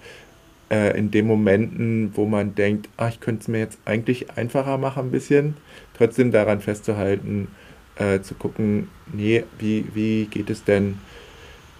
äh, 0.71 0.97
in 0.97 1.11
den 1.11 1.27
Momenten, 1.27 2.13
wo 2.15 2.25
man 2.25 2.55
denkt, 2.55 2.87
ach, 2.95 3.09
ich 3.09 3.19
könnte 3.19 3.41
es 3.41 3.47
mir 3.49 3.59
jetzt 3.59 3.77
eigentlich 3.83 4.31
einfacher 4.37 4.77
machen 4.77 5.07
ein 5.07 5.11
bisschen, 5.11 5.57
trotzdem 5.97 6.31
daran 6.31 6.61
festzuhalten, 6.61 7.49
äh, 7.97 8.21
zu 8.21 8.33
gucken, 8.33 8.87
nee, 9.11 9.43
wie, 9.59 9.85
wie 9.93 10.27
geht 10.27 10.49
es 10.49 10.63
denn 10.63 10.97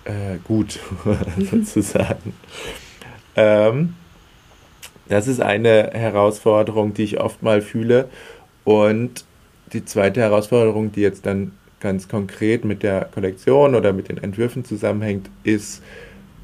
äh, 0.04 0.40
gut, 0.44 0.78
sozusagen. 1.50 2.34
Ähm, 3.38 3.96
das 5.08 5.28
ist 5.28 5.42
eine 5.42 5.92
Herausforderung, 5.94 6.94
die 6.94 7.04
ich 7.04 7.20
oft 7.20 7.44
mal 7.44 7.62
fühle. 7.62 8.10
Und 8.64 9.26
die 9.74 9.86
zweite 9.86 10.22
Herausforderung, 10.22 10.92
die 10.92 11.02
jetzt 11.02 11.26
dann 11.26 11.54
ganz 11.80 12.08
konkret 12.08 12.64
mit 12.64 12.84
der 12.84 13.10
Kollektion 13.14 13.76
oder 13.76 13.94
mit 13.94 14.10
den 14.10 14.18
Entwürfen 14.18 14.64
zusammenhängt, 14.64 15.30
ist, 15.44 15.82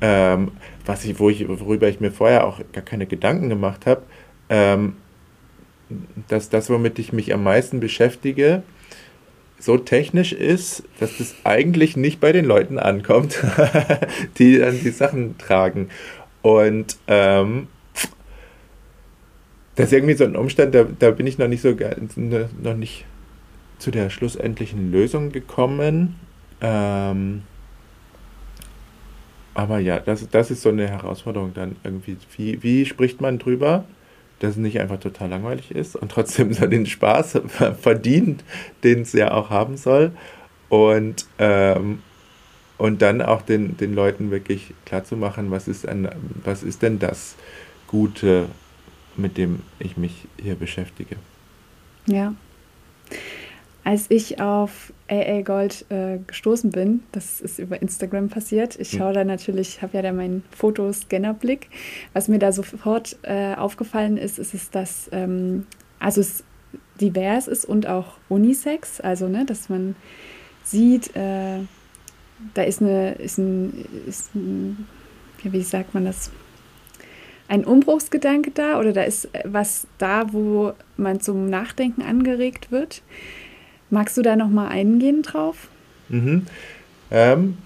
ähm, 0.01 0.51
was 0.85 1.05
ich, 1.05 1.19
wo 1.19 1.29
ich, 1.29 1.47
worüber 1.47 1.87
ich 1.87 1.99
mir 1.99 2.11
vorher 2.11 2.45
auch 2.45 2.59
gar 2.71 2.83
keine 2.83 3.05
Gedanken 3.05 3.49
gemacht 3.49 3.85
habe, 3.85 4.01
ähm, 4.49 4.95
dass 6.27 6.49
das, 6.49 6.69
womit 6.69 6.99
ich 6.99 7.13
mich 7.13 7.33
am 7.33 7.43
meisten 7.43 7.79
beschäftige, 7.79 8.63
so 9.59 9.77
technisch 9.77 10.33
ist, 10.33 10.83
dass 10.99 11.17
das 11.17 11.35
eigentlich 11.43 11.97
nicht 11.97 12.19
bei 12.19 12.31
den 12.31 12.45
Leuten 12.45 12.77
ankommt, 12.77 13.43
die 14.37 14.59
dann 14.59 14.79
die 14.79 14.91
Sachen 14.91 15.37
tragen. 15.37 15.89
Und 16.41 16.97
ähm, 17.07 17.67
das 19.77 19.87
ist 19.87 19.93
irgendwie 19.93 20.15
so 20.15 20.25
ein 20.25 20.35
Umstand, 20.35 20.75
da, 20.75 20.83
da 20.83 21.11
bin 21.11 21.25
ich 21.25 21.37
noch 21.37 21.47
nicht 21.47 21.61
so 21.61 21.69
ne, 22.15 22.49
noch 22.61 22.75
nicht 22.75 23.05
zu 23.79 23.89
der 23.91 24.09
schlussendlichen 24.09 24.91
Lösung 24.91 25.31
gekommen. 25.31 26.15
Ähm, 26.59 27.43
aber 29.53 29.79
ja, 29.79 29.99
das, 29.99 30.27
das 30.29 30.51
ist 30.51 30.61
so 30.61 30.69
eine 30.69 30.87
Herausforderung 30.89 31.53
dann 31.53 31.77
irgendwie. 31.83 32.17
Wie, 32.35 32.61
wie 32.61 32.85
spricht 32.85 33.21
man 33.21 33.39
drüber? 33.39 33.85
dass 34.39 34.51
es 34.51 34.57
nicht 34.57 34.79
einfach 34.79 34.99
total 34.99 35.29
langweilig 35.29 35.71
ist 35.71 35.95
und 35.95 36.11
trotzdem 36.11 36.53
so 36.53 36.67
den 36.67 36.85
Spaß 36.85 37.39
verdient, 37.81 38.43
den 38.83 39.01
es 39.01 39.13
ja 39.13 39.31
auch 39.31 39.49
haben 39.49 39.77
soll. 39.77 40.11
Und, 40.69 41.25
ähm, 41.39 42.03
und 42.77 43.01
dann 43.01 43.21
auch 43.21 43.41
den, 43.41 43.77
den 43.77 43.95
Leuten 43.95 44.29
wirklich 44.29 44.73
klarzumachen, 44.85 45.49
was 45.49 45.67
ist, 45.67 45.87
ein, 45.87 46.09
was 46.43 46.61
ist 46.61 46.81
denn 46.81 46.99
das 46.99 47.35
Gute, 47.87 48.47
mit 49.17 49.37
dem 49.37 49.61
ich 49.79 49.97
mich 49.97 50.27
hier 50.41 50.55
beschäftige. 50.55 51.15
Ja. 52.05 52.33
Als 53.83 54.07
ich 54.09 54.41
auf 54.41 54.91
AA 55.09 55.41
Gold 55.41 55.85
äh, 55.89 56.17
gestoßen 56.27 56.71
bin, 56.71 57.03
das 57.13 57.39
ist 57.39 57.57
über 57.57 57.81
Instagram 57.81 58.27
passiert. 58.27 58.77
Ich 58.79 58.91
hm. 58.91 58.99
schaue 58.99 59.13
da 59.13 59.23
natürlich, 59.23 59.81
habe 59.81 59.95
ja 59.95 60.01
da 60.01 60.11
meinen 60.11 60.43
Fotoscannerblick. 60.51 61.69
Was 62.11 62.27
mir 62.27 62.39
da 62.39 62.51
sofort 62.51 63.17
äh, 63.21 63.55
aufgefallen 63.55 64.17
ist, 64.17 64.39
ist 64.39 64.53
es, 64.53 64.69
dass 64.69 65.09
ähm, 65.13 65.65
also 65.99 66.21
es 66.21 66.43
divers 66.99 67.47
ist 67.47 67.65
und 67.65 67.87
auch 67.87 68.17
unisex, 68.29 68.99
also 68.99 69.27
ne, 69.27 69.45
dass 69.45 69.69
man 69.69 69.95
sieht, 70.63 71.15
äh, 71.15 71.59
da 72.53 72.63
ist 72.63 72.81
eine, 72.81 73.13
ist 73.13 73.37
ein, 73.37 73.85
ist 74.05 74.35
ein, 74.35 74.87
wie 75.43 75.61
sagt 75.61 75.93
man 75.93 76.05
das? 76.05 76.31
Ein 77.47 77.63
Umbruchsgedanke 77.63 78.51
da 78.51 78.79
oder 78.79 78.91
da 78.93 79.03
ist 79.03 79.29
was 79.45 79.87
da, 79.97 80.33
wo 80.33 80.73
man 80.97 81.21
zum 81.21 81.49
Nachdenken 81.49 82.01
angeregt 82.01 82.71
wird. 82.71 83.01
Magst 83.89 84.17
du 84.17 84.21
da 84.21 84.35
noch 84.35 84.49
mal 84.49 84.67
eingehen 84.67 85.21
drauf? 85.21 85.69
Mhm. 86.09 86.45
Ähm, 87.09 87.57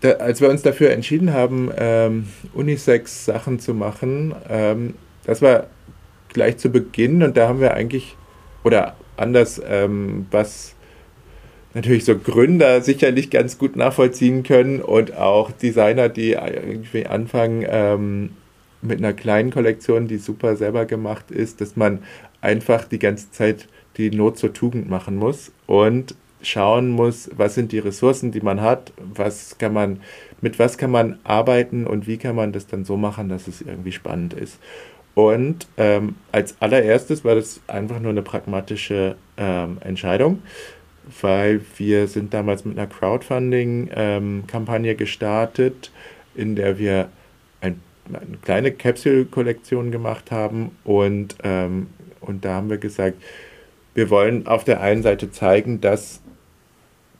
da, 0.00 0.12
als 0.12 0.40
wir 0.40 0.48
uns 0.48 0.62
dafür 0.62 0.90
entschieden 0.90 1.32
haben, 1.32 1.70
ähm, 1.76 2.28
Unisex-Sachen 2.54 3.60
zu 3.60 3.74
machen, 3.74 4.34
ähm, 4.48 4.94
das 5.24 5.42
war 5.42 5.66
gleich 6.28 6.58
zu 6.58 6.70
Beginn 6.70 7.22
und 7.22 7.36
da 7.36 7.48
haben 7.48 7.60
wir 7.60 7.74
eigentlich, 7.74 8.16
oder 8.64 8.96
anders, 9.16 9.60
ähm, 9.64 10.26
was 10.30 10.74
natürlich 11.74 12.04
so 12.04 12.16
Gründer 12.16 12.80
sicherlich 12.80 13.30
ganz 13.30 13.58
gut 13.58 13.76
nachvollziehen 13.76 14.42
können 14.42 14.80
und 14.80 15.16
auch 15.16 15.50
Designer, 15.50 16.08
die 16.08 16.32
irgendwie 16.32 17.06
anfangen 17.06 17.64
ähm, 17.68 18.30
mit 18.80 18.98
einer 18.98 19.12
kleinen 19.12 19.50
Kollektion, 19.50 20.08
die 20.08 20.18
super 20.18 20.56
selber 20.56 20.86
gemacht 20.86 21.30
ist, 21.30 21.60
dass 21.60 21.76
man 21.76 22.00
einfach 22.40 22.84
die 22.84 22.98
ganze 22.98 23.30
Zeit 23.30 23.68
die 23.96 24.10
Not 24.10 24.38
zur 24.38 24.52
Tugend 24.52 24.88
machen 24.88 25.16
muss 25.16 25.52
und 25.66 26.14
schauen 26.40 26.90
muss, 26.90 27.30
was 27.36 27.54
sind 27.54 27.72
die 27.72 27.80
Ressourcen, 27.80 28.30
die 28.30 28.40
man 28.40 28.60
hat, 28.60 28.92
was 28.96 29.58
kann 29.58 29.72
man, 29.72 30.00
mit 30.40 30.58
was 30.60 30.78
kann 30.78 30.90
man 30.92 31.18
arbeiten 31.24 31.86
und 31.86 32.06
wie 32.06 32.16
kann 32.16 32.36
man 32.36 32.52
das 32.52 32.68
dann 32.68 32.84
so 32.84 32.96
machen, 32.96 33.28
dass 33.28 33.48
es 33.48 33.60
irgendwie 33.60 33.92
spannend 33.92 34.34
ist. 34.34 34.60
Und 35.14 35.66
ähm, 35.76 36.14
als 36.30 36.54
allererstes 36.60 37.24
war 37.24 37.34
das 37.34 37.60
einfach 37.66 37.98
nur 37.98 38.10
eine 38.10 38.22
pragmatische 38.22 39.16
ähm, 39.36 39.78
Entscheidung, 39.80 40.42
weil 41.20 41.60
wir 41.76 42.08
sind 42.08 42.32
damals 42.34 42.64
mit 42.64 42.78
einer 42.78 42.88
Crowdfunding-Kampagne 42.88 44.94
gestartet, 44.94 45.90
in 46.34 46.56
der 46.56 46.78
wir 46.78 47.08
ein, 47.60 47.80
eine 48.12 48.38
kleine 48.42 48.72
Capsule-Kollektion 48.72 49.90
gemacht 49.90 50.30
haben 50.30 50.72
und, 50.84 51.36
ähm, 51.42 51.88
und 52.20 52.44
da 52.44 52.54
haben 52.54 52.70
wir 52.70 52.78
gesagt, 52.78 53.16
wir 53.94 54.10
wollen 54.10 54.46
auf 54.46 54.64
der 54.64 54.80
einen 54.80 55.02
Seite 55.02 55.32
zeigen, 55.32 55.80
dass 55.80 56.20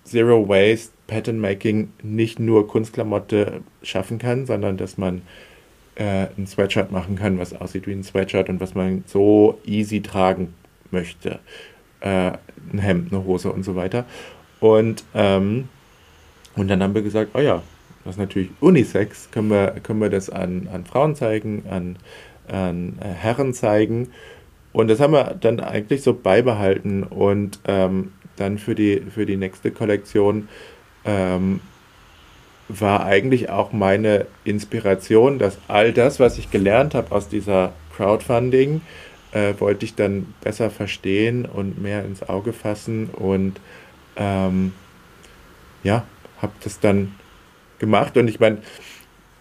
Zero 0.05 0.49
Waste 0.49 0.93
Pattern 1.07 1.41
Making 1.41 1.93
nicht 2.03 2.39
nur 2.39 2.69
Kunstklamotte 2.69 3.63
schaffen 3.83 4.19
kann, 4.19 4.47
sondern 4.47 4.77
dass 4.77 4.97
man 4.97 5.23
äh, 5.97 6.29
ein 6.37 6.47
Sweatshirt 6.47 6.93
machen 6.93 7.17
kann, 7.17 7.39
was 7.39 7.53
aussieht 7.53 7.87
wie 7.87 7.93
ein 7.93 8.05
Sweatshirt 8.05 8.49
und 8.49 8.61
was 8.61 8.75
man 8.75 9.05
so 9.07 9.59
easy 9.65 10.01
tragen 10.01 10.55
möchte. 10.91 11.41
Äh, 12.01 12.33
ein 12.73 12.79
Hemd, 12.79 13.13
eine 13.13 13.25
Hose 13.25 13.51
und 13.51 13.65
so 13.65 13.77
weiter. 13.77 14.05
Und, 14.61 15.05
ähm, 15.15 15.69
und 16.57 16.69
dann 16.69 16.83
haben 16.83 16.95
wir 16.95 17.03
gesagt, 17.03 17.31
oh 17.35 17.41
ja, 17.41 17.63
das 18.05 18.15
ist 18.15 18.19
natürlich 18.19 18.51
Unisex, 18.61 19.31
können 19.31 19.49
wir, 19.51 19.77
können 19.83 20.01
wir 20.01 20.11
das 20.11 20.29
an, 20.29 20.69
an 20.73 20.85
Frauen 20.85 21.15
zeigen, 21.15 21.65
an, 21.71 21.97
an 22.49 22.99
äh, 23.01 23.07
Herren 23.07 23.55
zeigen 23.55 24.09
und 24.73 24.89
das 24.89 25.01
haben 25.01 25.13
wir 25.13 25.37
dann 25.41 25.61
eigentlich 25.61 26.03
so 26.03 26.15
beibehalten. 26.15 27.03
Und 27.03 27.61
ähm, 27.67 28.13
dann 28.37 28.59
für 28.59 28.75
die, 28.75 29.01
für 29.01 29.27
die 29.27 29.37
nächste 29.37 29.71
Kollektion 29.71 30.49
ähm, 31.05 31.61
war 32.69 33.05
eigentlich 33.05 33.51
auch 33.51 33.73
meine 33.73 34.27
Inspiration, 34.45 35.39
dass 35.39 35.59
all 35.69 35.93
das, 35.93 36.21
was 36.21 36.39
ich 36.39 36.51
gelernt 36.51 36.95
habe 36.95 37.13
aus 37.15 37.29
dieser 37.29 37.73
Crowdfunding, 37.97 38.77
äh, 38.77 38.81
wollte 39.33 39.85
ich 39.85 39.95
dann 39.95 40.35
besser 40.41 40.71
verstehen 40.71 41.45
und 41.45 41.81
mehr 41.81 42.05
ins 42.05 42.23
Auge 42.23 42.53
fassen 42.53 43.09
und 43.11 43.61
ähm, 44.17 44.73
ja, 45.83 46.05
habe 46.41 46.53
das 46.65 46.81
dann 46.81 47.15
gemacht 47.79 48.17
und 48.17 48.29
ich 48.29 48.41
meine, 48.41 48.59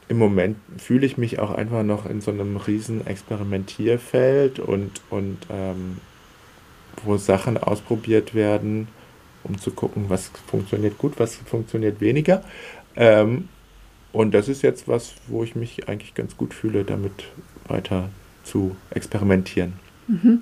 im 0.09 0.17
Moment 0.17 0.57
fühle 0.77 1.05
ich 1.05 1.17
mich 1.17 1.39
auch 1.39 1.51
einfach 1.51 1.83
noch 1.83 2.05
in 2.05 2.21
so 2.21 2.31
einem 2.31 2.57
riesen 2.57 3.05
Experimentierfeld 3.05 4.59
und, 4.59 5.01
und 5.09 5.37
ähm, 5.49 5.97
wo 7.03 7.17
Sachen 7.17 7.57
ausprobiert 7.57 8.33
werden, 8.33 8.87
um 9.43 9.57
zu 9.57 9.71
gucken, 9.71 10.05
was 10.07 10.31
funktioniert 10.47 10.97
gut, 10.97 11.19
was 11.19 11.35
funktioniert 11.35 11.99
weniger. 11.99 12.43
Ähm, 12.95 13.49
und 14.13 14.33
das 14.33 14.47
ist 14.47 14.61
jetzt 14.61 14.87
was, 14.87 15.15
wo 15.27 15.43
ich 15.43 15.55
mich 15.55 15.89
eigentlich 15.89 16.15
ganz 16.15 16.37
gut 16.37 16.53
fühle, 16.53 16.85
damit 16.85 17.25
weiter 17.67 18.09
zu 18.47 18.75
experimentieren. 18.89 19.73
Mhm. 20.07 20.39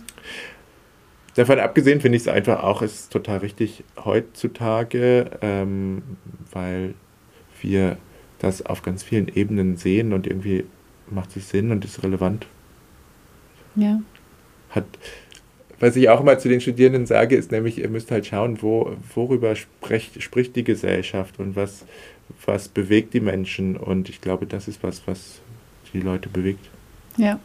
Davon 1.35 1.59
abgesehen 1.59 1.99
finde 1.99 2.15
ich 2.15 2.23
es 2.23 2.27
einfach 2.29 2.63
auch, 2.63 2.81
ist 2.81 3.11
total 3.11 3.39
richtig 3.39 3.83
heutzutage, 4.03 5.31
ähm, 5.41 6.01
weil 6.51 6.93
wir 7.61 7.97
das 8.39 8.65
auf 8.65 8.83
ganz 8.83 9.03
vielen 9.03 9.27
Ebenen 9.27 9.75
sehen 9.75 10.13
und 10.13 10.27
irgendwie 10.27 10.65
macht 11.09 11.35
es 11.35 11.49
Sinn 11.49 11.71
und 11.71 11.83
ist 11.83 12.03
relevant. 12.03 12.47
Ja. 13.75 14.01
Hat, 14.69 14.85
was 15.79 15.95
ich 15.97 16.07
auch 16.09 16.21
immer 16.21 16.37
zu 16.37 16.47
den 16.47 16.61
Studierenden 16.61 17.05
sage, 17.05 17.35
ist 17.35 17.51
nämlich, 17.51 17.79
ihr 17.79 17.89
müsst 17.89 18.11
halt 18.11 18.25
schauen, 18.25 18.61
wo, 18.61 18.95
worüber 19.13 19.55
spricht, 19.55 20.21
spricht 20.21 20.55
die 20.55 20.63
Gesellschaft 20.63 21.39
und 21.39 21.55
was, 21.57 21.85
was 22.45 22.69
bewegt 22.69 23.13
die 23.13 23.19
Menschen. 23.19 23.75
Und 23.75 24.07
ich 24.09 24.21
glaube, 24.21 24.45
das 24.45 24.69
ist 24.69 24.83
was, 24.83 25.05
was 25.05 25.41
die 25.93 25.99
Leute 25.99 26.29
bewegt. 26.29 26.69
Ja. 27.17 27.39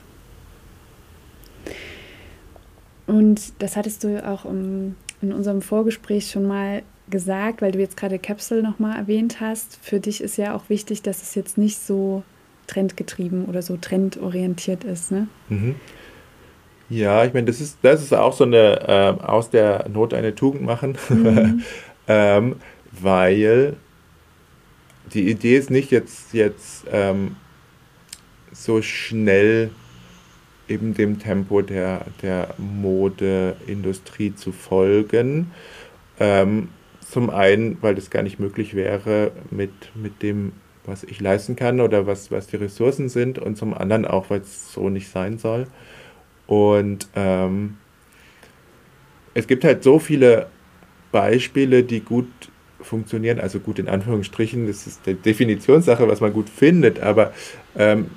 Und 3.11 3.55
das 3.59 3.77
hattest 3.77 4.05
du 4.05 4.25
auch 4.25 4.45
im, 4.45 4.95
in 5.21 5.33
unserem 5.33 5.63
Vorgespräch 5.63 6.31
schon 6.31 6.47
mal 6.47 6.83
gesagt, 7.11 7.61
weil 7.61 7.73
du 7.73 7.81
jetzt 7.81 7.97
gerade 7.97 8.21
Capsule 8.21 8.63
nochmal 8.63 8.97
erwähnt 8.97 9.41
hast. 9.41 9.81
Für 9.83 9.99
dich 9.99 10.21
ist 10.21 10.37
ja 10.37 10.55
auch 10.55 10.69
wichtig, 10.69 11.03
dass 11.03 11.21
es 11.21 11.35
jetzt 11.35 11.59
nicht 11.59 11.81
so 11.81 12.23
trendgetrieben 12.69 13.47
oder 13.47 13.63
so 13.63 13.77
trendorientiert 13.77 14.85
ist, 14.85 15.11
ne? 15.11 15.27
Mhm. 15.49 15.75
Ja, 16.89 17.25
ich 17.25 17.35
meine, 17.35 17.47
das 17.47 17.61
ist, 17.61 17.79
das 17.83 18.01
ist 18.01 18.15
auch 18.15 18.33
so 18.33 18.45
eine 18.45 19.19
äh, 19.19 19.25
aus 19.25 19.51
der 19.51 19.89
Not 19.89 20.15
eine 20.15 20.37
Tugend 20.37 20.63
machen, 20.63 20.97
mhm. 21.09 21.65
ähm, 22.07 22.57
weil 22.93 23.75
die 25.13 25.29
Idee 25.29 25.57
ist 25.57 25.71
nicht 25.71 25.91
jetzt, 25.91 26.33
jetzt 26.33 26.85
ähm, 26.93 27.35
so 28.53 28.83
schnell 28.83 29.71
eben 30.71 30.95
dem 30.95 31.19
Tempo 31.19 31.63
der, 31.63 32.07
der 32.23 32.55
Modeindustrie 32.59 34.35
zu 34.35 34.53
folgen. 34.53 35.51
Ähm, 36.19 36.69
zum 37.01 37.31
einen, 37.31 37.79
weil 37.83 37.95
das 37.95 38.11
gar 38.11 38.23
nicht 38.23 38.39
möglich 38.39 38.75
wäre 38.75 39.33
mit, 39.51 39.73
mit 39.95 40.23
dem, 40.23 40.53
was 40.85 41.03
ich 41.03 41.21
leisten 41.21 41.57
kann 41.57 41.81
oder 41.81 42.07
was, 42.07 42.31
was 42.31 42.47
die 42.47 42.57
Ressourcen 42.57 43.09
sind 43.09 43.39
und 43.39 43.57
zum 43.57 43.75
anderen 43.75 44.05
auch, 44.05 44.31
weil 44.31 44.41
es 44.41 44.73
so 44.73 44.89
nicht 44.89 45.11
sein 45.11 45.39
soll. 45.39 45.67
Und 46.47 47.09
ähm, 47.17 47.77
es 49.35 49.47
gibt 49.47 49.65
halt 49.65 49.83
so 49.83 49.99
viele 49.99 50.47
Beispiele, 51.13 51.83
die 51.83 52.01
gut 52.01 52.29
funktionieren, 52.81 53.41
also 53.41 53.61
gut 53.61 53.79
in 53.79 53.89
Anführungsstrichen, 53.89 54.67
das 54.67 54.87
ist 54.87 55.07
die 55.07 55.15
Definitionssache, 55.15 56.09
was 56.09 56.21
man 56.21 56.33
gut 56.33 56.49
findet, 56.49 57.01
aber 57.01 57.33
ähm, 57.77 58.11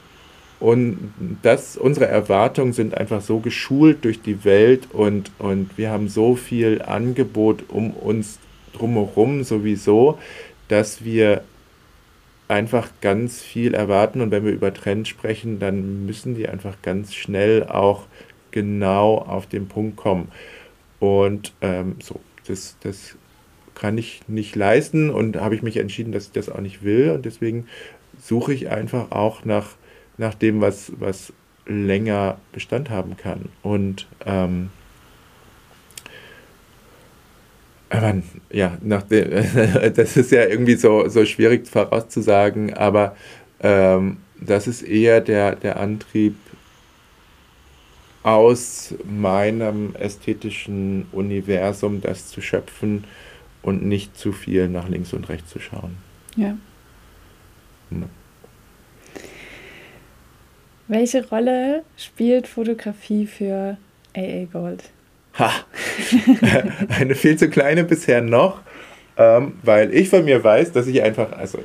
und 0.64 1.14
das, 1.42 1.76
unsere 1.76 2.08
Erwartungen 2.08 2.72
sind 2.72 2.96
einfach 2.96 3.20
so 3.20 3.40
geschult 3.40 4.06
durch 4.06 4.22
die 4.22 4.46
Welt 4.46 4.88
und, 4.94 5.30
und 5.38 5.78
wir 5.78 5.90
haben 5.90 6.08
so 6.08 6.38
viel 6.38 6.82
Angebot 6.82 7.66
um 7.68 7.92
uns 7.92 8.40
drumherum 8.72 9.44
sowieso, 9.44 10.18
dass 10.70 11.04
wir 11.04 11.44
einfach 12.48 12.88
ganz 13.02 13.42
viel 13.42 13.74
erwarten 13.74 14.22
und 14.22 14.32
wenn 14.32 14.46
wir 14.46 14.54
über 14.54 14.74
Trends 14.74 15.10
sprechen, 15.10 15.60
dann 15.60 16.06
müssen 16.06 16.34
die 16.34 16.48
einfach 16.48 16.82
ganz 16.82 17.14
schnell 17.14 17.66
auch 17.66 18.06
genau 18.52 19.18
auf 19.18 19.48
den 19.48 19.68
Punkt 19.68 19.98
kommen. 19.98 20.30
Und 21.02 21.52
ähm, 21.60 21.98
so, 22.02 22.22
das, 22.48 22.78
das 22.80 23.18
kann 23.76 23.98
ich 23.98 24.22
nicht 24.30 24.56
leisten 24.56 25.10
und 25.10 25.36
habe 25.42 25.56
ich 25.56 25.62
mich 25.62 25.76
entschieden, 25.76 26.14
dass 26.14 26.28
ich 26.28 26.32
das 26.32 26.48
auch 26.48 26.62
nicht 26.62 26.84
will 26.84 27.10
und 27.10 27.26
deswegen 27.26 27.68
suche 28.18 28.54
ich 28.54 28.70
einfach 28.70 29.12
auch 29.12 29.44
nach 29.44 29.76
nach 30.18 30.34
dem, 30.34 30.62
was, 30.62 30.92
was 31.00 31.34
länger 31.66 32.38
Bestand 32.52 32.90
haben 32.90 33.18
kann. 33.18 33.50
Und 33.62 34.08
ähm, 34.26 34.70
ja, 38.52 38.78
nach 38.82 39.04
dem, 39.04 39.30
das 39.96 40.18
ist 40.18 40.32
ja 40.32 40.46
irgendwie 40.46 40.76
so, 40.76 41.08
so 41.10 41.26
schwierig 41.26 41.68
vorauszusagen, 41.68 42.74
aber 42.74 43.16
ähm, 43.60 44.18
das 44.40 44.68
ist 44.68 44.82
eher 44.82 45.22
der, 45.22 45.56
der 45.56 45.80
Antrieb 45.80 46.36
aus 48.24 48.96
meinem 49.04 49.96
ästhetischen 49.96 51.08
Universum, 51.12 52.02
das 52.02 52.30
zu 52.30 52.42
schöpfen 52.42 53.04
und 53.62 53.86
nicht 53.86 54.18
zu 54.18 54.32
viel 54.32 54.70
nach 54.70 54.88
links 54.88 55.14
und 55.14 55.30
rechts 55.30 55.52
zu 55.52 55.60
schauen. 55.60 55.98
Ja. 56.36 56.58
ja. 57.92 58.08
Welche 60.88 61.28
Rolle 61.30 61.84
spielt 61.98 62.48
Fotografie 62.48 63.26
für 63.26 63.78
AA 64.16 64.46
Gold? 64.52 64.84
Ha! 65.40 65.52
Eine 66.90 67.16
viel 67.16 67.38
zu 67.38 67.50
kleine 67.50 67.84
bisher 67.84 68.22
noch, 68.22 68.62
ähm, 69.18 69.54
weil 69.64 69.94
ich 69.94 70.10
von 70.10 70.26
mir 70.26 70.44
weiß, 70.44 70.72
dass 70.74 70.88
ich 70.88 71.02
einfach, 71.02 71.32
also 71.32 71.60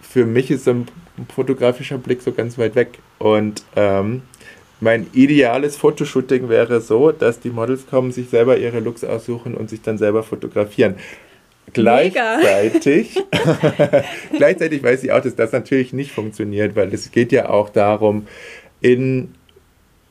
für 0.00 0.26
mich 0.26 0.50
ist 0.50 0.68
ein 0.68 0.86
fotografischer 1.34 1.98
Blick 1.98 2.20
so 2.20 2.32
ganz 2.32 2.58
weit 2.58 2.74
weg. 2.74 2.98
Und 3.18 3.62
ähm, 3.76 4.22
mein 4.80 5.06
ideales 5.12 5.76
Fotoshooting 5.76 6.48
wäre 6.48 6.80
so, 6.80 7.12
dass 7.12 7.40
die 7.40 7.50
Models 7.50 7.86
kommen, 7.86 8.12
sich 8.12 8.28
selber 8.28 8.58
ihre 8.58 8.80
Looks 8.80 9.04
aussuchen 9.04 9.54
und 9.54 9.70
sich 9.70 9.80
dann 9.80 9.96
selber 9.96 10.22
fotografieren. 10.22 10.96
Gleichzeitig, 11.72 13.18
gleichzeitig 14.36 14.82
weiß 14.82 15.04
ich 15.04 15.12
auch, 15.12 15.22
dass 15.22 15.36
das 15.36 15.52
natürlich 15.52 15.92
nicht 15.92 16.12
funktioniert, 16.12 16.76
weil 16.76 16.92
es 16.92 17.10
geht 17.10 17.32
ja 17.32 17.48
auch 17.48 17.70
darum, 17.70 18.26
in 18.80 19.34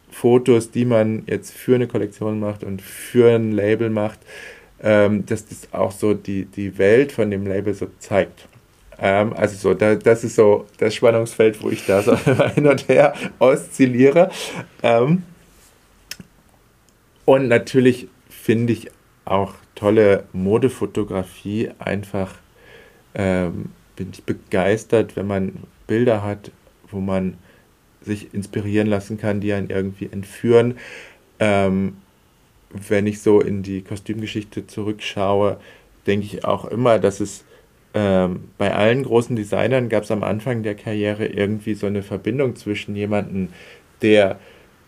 Fotos, 0.09 0.71
die 0.71 0.85
man 0.85 1.23
jetzt 1.27 1.53
für 1.53 1.75
eine 1.75 1.87
Kollektion 1.87 2.39
macht 2.39 2.63
und 2.63 2.81
für 2.81 3.35
ein 3.35 3.51
Label 3.51 3.89
macht, 3.89 4.19
ähm, 4.81 5.25
dass 5.25 5.45
das 5.47 5.67
auch 5.71 5.91
so 5.91 6.13
die, 6.13 6.45
die 6.45 6.77
Welt 6.77 7.11
von 7.11 7.29
dem 7.31 7.45
Label 7.45 7.73
so 7.73 7.87
zeigt. 7.99 8.47
Ähm, 8.99 9.33
also 9.33 9.55
so, 9.55 9.73
da, 9.73 9.95
das 9.95 10.23
ist 10.23 10.35
so 10.35 10.67
das 10.77 10.93
Spannungsfeld, 10.95 11.61
wo 11.63 11.69
ich 11.69 11.85
da 11.85 12.01
so 12.01 12.17
hin 12.55 12.67
und 12.67 12.87
her 12.87 13.13
oszilliere. 13.39 14.29
Ähm, 14.83 15.23
und 17.25 17.47
natürlich 17.47 18.07
finde 18.29 18.73
ich 18.73 18.91
auch 19.25 19.53
tolle 19.81 20.25
Modefotografie 20.31 21.71
einfach 21.79 22.35
ähm, 23.15 23.71
bin 23.95 24.09
ich 24.13 24.23
begeistert, 24.23 25.15
wenn 25.15 25.25
man 25.25 25.53
Bilder 25.87 26.23
hat, 26.23 26.51
wo 26.91 26.99
man 26.99 27.33
sich 28.03 28.31
inspirieren 28.31 28.87
lassen 28.87 29.17
kann, 29.17 29.41
die 29.41 29.51
einen 29.53 29.71
irgendwie 29.71 30.07
entführen. 30.11 30.75
Ähm, 31.39 31.97
wenn 32.69 33.07
ich 33.07 33.21
so 33.21 33.41
in 33.41 33.63
die 33.63 33.81
Kostümgeschichte 33.81 34.67
zurückschaue, 34.67 35.57
denke 36.05 36.27
ich 36.27 36.45
auch 36.45 36.65
immer, 36.65 36.99
dass 36.99 37.19
es 37.19 37.43
ähm, 37.95 38.49
bei 38.59 38.75
allen 38.75 39.01
großen 39.01 39.35
Designern 39.35 39.89
gab 39.89 40.03
es 40.03 40.11
am 40.11 40.21
Anfang 40.21 40.61
der 40.61 40.75
Karriere 40.75 41.25
irgendwie 41.25 41.73
so 41.73 41.87
eine 41.87 42.03
Verbindung 42.03 42.55
zwischen 42.55 42.95
jemandem, 42.95 43.49
der 44.03 44.39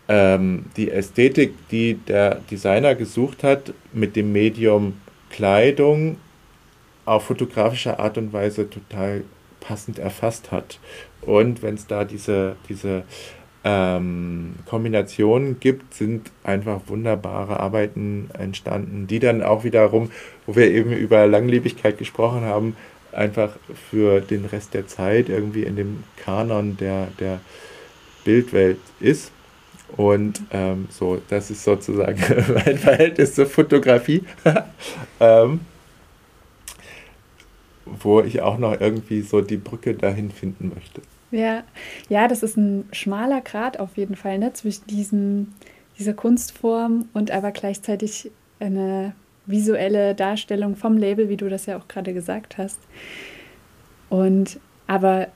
ähm, 0.08 0.66
die 0.76 0.90
Ästhetik, 0.90 1.54
die 1.70 1.94
der 1.94 2.36
Designer 2.50 2.94
gesucht 2.94 3.42
hat, 3.42 3.72
mit 3.92 4.16
dem 4.16 4.32
Medium 4.32 4.94
Kleidung 5.30 6.16
auf 7.04 7.24
fotografische 7.24 7.98
Art 7.98 8.18
und 8.18 8.32
Weise 8.32 8.68
total 8.68 9.24
passend 9.60 9.98
erfasst 9.98 10.52
hat. 10.52 10.78
Und 11.22 11.62
wenn 11.62 11.74
es 11.74 11.86
da 11.86 12.04
diese, 12.04 12.56
diese 12.68 13.04
ähm, 13.64 14.56
Kombinationen 14.66 15.58
gibt, 15.58 15.94
sind 15.94 16.30
einfach 16.42 16.82
wunderbare 16.86 17.60
Arbeiten 17.60 18.30
entstanden, 18.38 19.06
die 19.06 19.18
dann 19.18 19.42
auch 19.42 19.64
wiederum, 19.64 20.10
wo 20.46 20.54
wir 20.54 20.70
eben 20.70 20.92
über 20.92 21.26
Langlebigkeit 21.26 21.96
gesprochen 21.96 22.42
haben, 22.42 22.76
einfach 23.12 23.56
für 23.90 24.20
den 24.20 24.44
Rest 24.44 24.74
der 24.74 24.86
Zeit 24.86 25.28
irgendwie 25.28 25.62
in 25.62 25.76
dem 25.76 26.04
Kanon 26.16 26.76
der, 26.76 27.08
der 27.18 27.40
Bildwelt 28.24 28.78
ist. 29.00 29.32
Und 29.96 30.42
ähm, 30.50 30.88
so, 30.90 31.20
das 31.28 31.50
ist 31.50 31.64
sozusagen 31.64 32.18
mein 32.66 32.78
Verhältnis 32.78 33.34
zur 33.34 33.46
Fotografie. 33.46 34.24
ähm, 35.20 35.60
wo 37.86 38.20
ich 38.20 38.40
auch 38.40 38.58
noch 38.58 38.80
irgendwie 38.80 39.20
so 39.20 39.40
die 39.40 39.56
Brücke 39.56 39.94
dahin 39.94 40.30
finden 40.30 40.72
möchte. 40.74 41.02
Ja, 41.30 41.64
ja, 42.08 42.28
das 42.28 42.42
ist 42.42 42.56
ein 42.56 42.88
schmaler 42.92 43.40
Grad 43.40 43.78
auf 43.78 43.96
jeden 43.96 44.16
Fall, 44.16 44.38
ne? 44.38 44.52
Zwischen 44.52 44.86
diesem, 44.86 45.54
dieser 45.98 46.14
Kunstform 46.14 47.06
und 47.12 47.30
aber 47.30 47.50
gleichzeitig 47.50 48.30
eine 48.60 49.14
visuelle 49.46 50.14
Darstellung 50.14 50.76
vom 50.76 50.96
Label, 50.96 51.28
wie 51.28 51.36
du 51.36 51.48
das 51.48 51.66
ja 51.66 51.76
auch 51.76 51.88
gerade 51.88 52.14
gesagt 52.14 52.56
hast. 52.56 52.78
Und 54.08 54.58
aber 54.86 55.28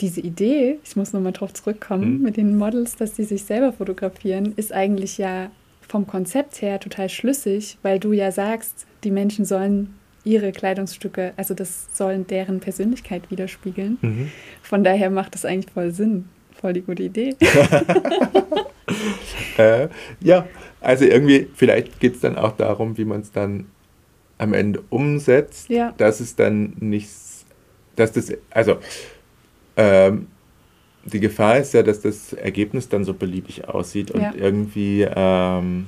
diese 0.00 0.20
Idee, 0.20 0.78
ich 0.84 0.96
muss 0.96 1.12
nochmal 1.12 1.32
drauf 1.32 1.52
zurückkommen, 1.52 2.18
mhm. 2.18 2.22
mit 2.22 2.36
den 2.36 2.56
Models, 2.56 2.96
dass 2.96 3.16
sie 3.16 3.24
sich 3.24 3.44
selber 3.44 3.72
fotografieren, 3.72 4.52
ist 4.56 4.72
eigentlich 4.72 5.18
ja 5.18 5.50
vom 5.86 6.06
Konzept 6.06 6.62
her 6.62 6.80
total 6.80 7.08
schlüssig, 7.08 7.78
weil 7.82 7.98
du 7.98 8.12
ja 8.12 8.30
sagst, 8.30 8.86
die 9.04 9.10
Menschen 9.10 9.44
sollen 9.44 9.94
ihre 10.24 10.52
Kleidungsstücke, 10.52 11.32
also 11.36 11.54
das 11.54 11.96
sollen 11.96 12.26
deren 12.26 12.60
Persönlichkeit 12.60 13.30
widerspiegeln. 13.30 13.98
Mhm. 14.02 14.30
Von 14.62 14.84
daher 14.84 15.10
macht 15.10 15.34
das 15.34 15.44
eigentlich 15.44 15.72
voll 15.72 15.92
Sinn. 15.92 16.28
Voll 16.60 16.72
die 16.72 16.82
gute 16.82 17.04
Idee. 17.04 17.36
äh, 19.58 19.88
ja, 20.20 20.46
also 20.80 21.04
irgendwie, 21.04 21.48
vielleicht 21.54 22.00
geht 22.00 22.16
es 22.16 22.20
dann 22.20 22.36
auch 22.36 22.52
darum, 22.52 22.98
wie 22.98 23.04
man 23.04 23.20
es 23.20 23.30
dann 23.30 23.66
am 24.38 24.52
Ende 24.52 24.82
umsetzt, 24.90 25.68
ja. 25.68 25.94
dass 25.96 26.20
es 26.20 26.34
dann 26.34 26.74
nichts, 26.80 27.46
dass 27.96 28.12
das, 28.12 28.32
also 28.50 28.78
ähm, 29.78 30.26
die 31.04 31.20
Gefahr 31.20 31.58
ist 31.58 31.72
ja, 31.72 31.82
dass 31.82 32.00
das 32.00 32.34
Ergebnis 32.34 32.88
dann 32.88 33.04
so 33.04 33.14
beliebig 33.14 33.66
aussieht 33.68 34.10
und 34.10 34.20
ja. 34.20 34.32
irgendwie 34.36 35.06
ähm, 35.08 35.86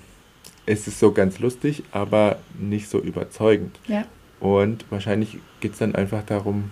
ist 0.65 0.89
es 0.89 0.99
so 0.99 1.13
ganz 1.13 1.39
lustig, 1.41 1.83
aber 1.93 2.39
nicht 2.59 2.89
so 2.89 2.99
überzeugend. 3.01 3.79
Ja. 3.87 4.05
Und 4.39 4.87
wahrscheinlich 4.91 5.39
geht 5.61 5.73
es 5.73 5.79
dann 5.79 5.95
einfach 5.95 6.23
darum, 6.25 6.71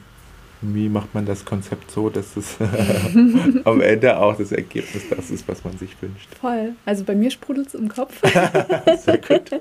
wie 0.61 0.89
macht 0.89 1.15
man 1.15 1.27
das 1.27 1.45
Konzept 1.45 1.91
so, 1.91 2.09
dass 2.09 2.37
es 2.37 2.57
am 3.65 3.81
Ende 3.81 4.19
auch 4.19 4.37
das 4.37 4.53
Ergebnis 4.53 5.03
das 5.11 5.31
ist, 5.31 5.47
was 5.47 5.65
man 5.65 5.77
sich 5.77 5.91
wünscht. 6.01 6.29
Voll. 6.41 6.73
Also 6.85 7.05
bei 7.05 7.15
mir 7.15 7.31
sprudelt 7.31 7.69
es 7.69 7.75
im 7.75 7.89
Kopf. 7.89 8.21
Sehr 8.99 9.19
gut. 9.19 9.51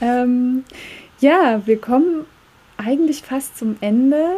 ähm, 0.00 0.64
ja, 1.20 1.62
wir 1.66 1.80
kommen 1.80 2.24
eigentlich 2.76 3.22
fast 3.22 3.58
zum 3.58 3.76
Ende. 3.80 4.36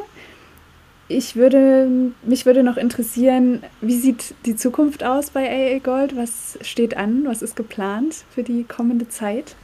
Ich 1.13 1.37
würde, 1.37 1.89
mich 2.23 2.47
würde 2.47 2.63
noch 2.63 2.79
interessieren, 2.79 3.63
wie 3.83 3.99
sieht 3.99 4.35
die 4.47 4.57
Zukunft 4.57 5.05
aus 5.05 5.29
bei 5.29 5.47
AA 5.47 5.79
Gold? 5.79 6.17
Was 6.17 6.59
steht 6.63 6.97
an? 6.97 7.25
Was 7.27 7.43
ist 7.43 7.55
geplant 7.55 8.25
für 8.31 8.43
die 8.43 8.65
kommende 8.65 9.09
Zeit? 9.09 9.55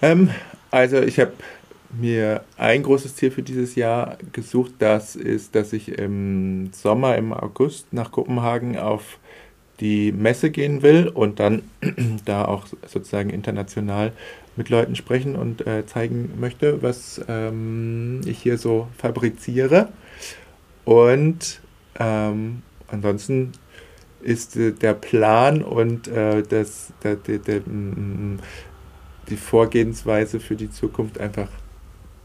Ähm, 0.00 0.30
also 0.70 0.98
ich 1.00 1.20
habe 1.20 1.32
mir 1.90 2.44
ein 2.56 2.82
großes 2.82 3.16
Ziel 3.16 3.30
für 3.30 3.42
dieses 3.42 3.74
Jahr 3.74 4.16
gesucht. 4.32 4.72
Das 4.78 5.16
ist, 5.16 5.54
dass 5.54 5.74
ich 5.74 5.98
im 5.98 6.70
Sommer, 6.72 7.16
im 7.16 7.34
August 7.34 7.92
nach 7.92 8.10
Kopenhagen 8.10 8.78
auf 8.78 9.18
die 9.80 10.12
Messe 10.12 10.50
gehen 10.50 10.82
will 10.82 11.08
und 11.08 11.40
dann 11.40 11.62
da 12.24 12.44
auch 12.44 12.66
sozusagen 12.86 13.30
international 13.30 14.12
mit 14.56 14.70
Leuten 14.70 14.96
sprechen 14.96 15.36
und 15.36 15.66
äh, 15.66 15.86
zeigen 15.86 16.32
möchte, 16.40 16.82
was 16.82 17.20
ähm, 17.28 18.20
ich 18.26 18.38
hier 18.38 18.58
so 18.58 18.88
fabriziere. 18.98 19.88
Und 20.84 21.60
ähm, 21.98 22.62
ansonsten 22.88 23.52
ist 24.20 24.56
äh, 24.56 24.72
der 24.72 24.94
Plan 24.94 25.62
und 25.62 26.08
äh, 26.08 26.42
das, 26.42 26.92
der, 27.02 27.16
der, 27.16 27.38
der, 27.38 27.60
die 29.28 29.36
Vorgehensweise 29.36 30.40
für 30.40 30.56
die 30.56 30.70
Zukunft 30.70 31.20
einfach 31.20 31.48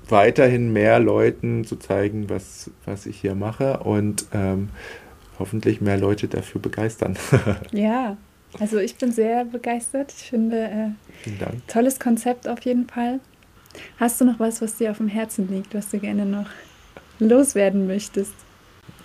weiterhin 0.10 0.74
mehr 0.74 1.00
Leuten 1.00 1.66
zu 1.66 1.78
zeigen, 1.78 2.30
was, 2.30 2.72
was 2.86 3.06
ich 3.06 3.22
hier 3.22 3.36
mache 3.36 3.80
und 3.80 4.26
ähm, 4.34 4.70
hoffentlich 5.40 5.82
mehr 5.82 5.98
Leute 5.98 6.28
dafür 6.28 6.62
begeistern. 6.62 7.18
ja, 7.72 8.18
also 8.60 8.78
ich 8.78 8.96
bin 8.96 9.12
sehr 9.12 9.46
begeistert. 9.46 10.14
Ich 10.16 10.30
finde, 10.30 10.96
äh, 11.26 11.30
tolles 11.68 12.00
Konzept 12.00 12.48
auf 12.48 12.60
jeden 12.62 12.88
Fall. 12.88 13.20
Hast 14.00 14.22
du 14.22 14.26
noch 14.26 14.40
was, 14.40 14.62
was 14.62 14.76
dir 14.76 14.92
auf 14.92 14.98
dem 14.98 15.08
Herzen 15.08 15.50
liegt, 15.50 15.74
was 15.74 15.90
du 15.90 16.00
gerne 16.00 16.26
noch 16.26 16.48
loswerden 17.20 17.88
möchtest? 17.88 18.34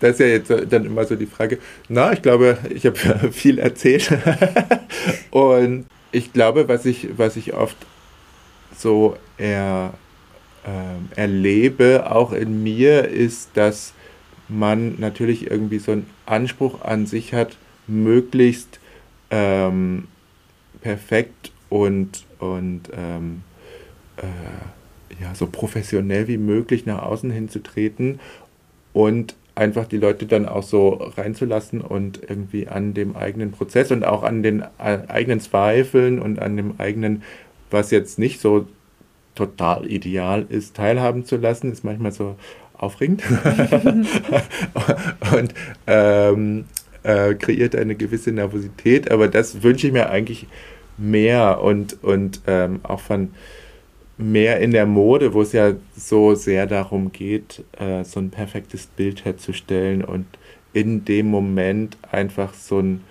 Das 0.01 0.13
ist 0.13 0.21
ja 0.21 0.27
jetzt 0.27 0.51
dann 0.51 0.85
immer 0.85 1.05
so 1.05 1.17
die 1.17 1.27
Frage. 1.27 1.59
Na, 1.89 2.13
ich 2.13 2.23
glaube, 2.23 2.59
ich 2.71 2.87
habe 2.87 2.97
viel 3.33 3.59
erzählt. 3.59 4.11
und 5.31 5.87
ich 6.13 6.33
glaube, 6.33 6.69
was 6.69 6.87
ich, 6.87 7.09
was 7.17 7.37
ich 7.37 7.55
oft 7.55 7.77
so 8.77 9.17
eher 9.39 9.95
äh, 10.65 11.21
erlebe, 11.21 12.11
auch 12.11 12.33
in 12.33 12.63
mir, 12.63 13.09
ist, 13.09 13.51
dass 13.55 13.93
man 14.49 14.95
natürlich 14.99 15.51
irgendwie 15.51 15.79
so 15.79 15.93
einen 15.93 16.07
Anspruch 16.27 16.83
an 16.83 17.07
sich 17.07 17.35
hat, 17.35 17.57
möglichst 17.87 18.81
ähm, 19.31 20.09
perfekt 20.81 21.53
und, 21.69 22.25
und 22.39 22.83
ähm, 22.97 23.43
äh, 24.17 25.23
ja, 25.23 25.35
so 25.35 25.47
professionell 25.47 26.29
wie 26.29 26.39
möglich 26.39 26.87
nach 26.87 27.03
außen 27.03 27.31
hinzutreten 27.31 28.21
und 28.93 29.35
einfach 29.55 29.87
die 29.87 29.99
Leute 29.99 30.27
dann 30.27 30.47
auch 30.47 30.63
so 30.63 30.91
reinzulassen 30.91 31.81
und 31.81 32.21
irgendwie 32.29 32.69
an 32.69 32.95
dem 32.95 33.17
eigenen 33.17 33.51
Prozess 33.51 33.91
und 33.91 34.05
auch 34.05 34.23
an 34.23 34.43
den 34.43 34.63
äh, 34.79 34.99
eigenen 35.09 35.41
Zweifeln 35.41 36.21
und 36.21 36.39
an 36.39 36.57
dem 36.57 36.75
eigenen, 36.79 37.23
was 37.71 37.91
jetzt 37.91 38.19
nicht 38.19 38.41
so 38.41 38.69
total 39.35 39.91
ideal 39.91 40.47
ist, 40.49 40.77
teilhaben 40.77 41.25
zu 41.25 41.37
lassen, 41.37 41.73
ist 41.73 41.85
manchmal 41.85 42.13
so 42.13 42.37
aufregend. 42.79 43.23
Und 45.33 45.55
ähm, 45.87 46.65
äh, 47.03 47.35
kreiert 47.35 47.77
eine 47.77 47.95
gewisse 47.95 48.33
Nervosität, 48.33 49.11
aber 49.11 49.29
das 49.29 49.63
wünsche 49.63 49.87
ich 49.87 49.93
mir 49.93 50.11
eigentlich 50.11 50.47
mehr 50.97 51.61
und, 51.63 52.03
und 52.03 52.41
ähm, 52.47 52.81
auch 52.83 53.01
von 53.01 53.31
mehr 54.19 54.61
in 54.61 54.73
der 54.73 54.87
Mode, 54.87 55.33
wo 55.33 55.43
es 55.43 55.53
ja 55.53 55.75
so 55.97 56.35
sehr 56.35 56.67
darum 56.67 57.13
geht, 57.13 57.63
äh, 57.79 58.05
so 58.05 58.19
ein 58.19 58.31
perfektes 58.31 58.87
Bild 58.87 59.25
herzustellen 59.25 60.05
und 60.05 60.27
in 60.73 61.05
dem 61.05 61.29
Moment 61.29 61.97
einfach 62.11 62.53
so 62.53 62.81
ein 62.81 63.05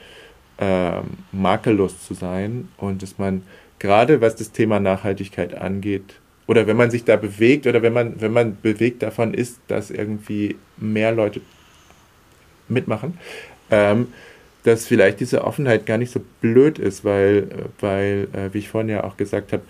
äh, 0.57 1.01
makellos 1.31 2.05
zu 2.05 2.13
sein 2.13 2.67
und 2.77 3.03
dass 3.03 3.17
man 3.17 3.43
gerade 3.79 4.21
was 4.21 4.35
das 4.35 4.51
Thema 4.51 4.79
Nachhaltigkeit 4.79 5.55
angeht, 5.55 6.19
oder 6.47 6.65
wenn 6.65 6.77
man 6.77 6.89
sich 6.89 7.03
da 7.03 7.15
bewegt 7.15 7.67
oder 7.67 7.81
wenn 7.81 7.93
man, 7.93 8.19
wenn 8.19 8.33
man 8.33 8.57
bewegt 8.61 9.03
davon 9.03 9.33
ist, 9.33 9.59
dass 9.67 9.91
irgendwie 9.91 10.55
mehr 10.77 11.11
Leute 11.11 11.41
mitmachen, 12.69 13.17
ähm, 13.69 14.07
dass 14.63 14.87
vielleicht 14.87 15.19
diese 15.19 15.43
Offenheit 15.43 15.85
gar 15.85 15.97
nicht 15.97 16.11
so 16.11 16.21
blöd 16.41 16.79
ist, 16.79 17.05
weil, 17.05 17.47
weil 17.79 18.27
äh, 18.33 18.53
wie 18.53 18.59
ich 18.59 18.69
vorhin 18.69 18.89
ja 18.89 19.03
auch 19.03 19.17
gesagt 19.17 19.53
habe, 19.53 19.63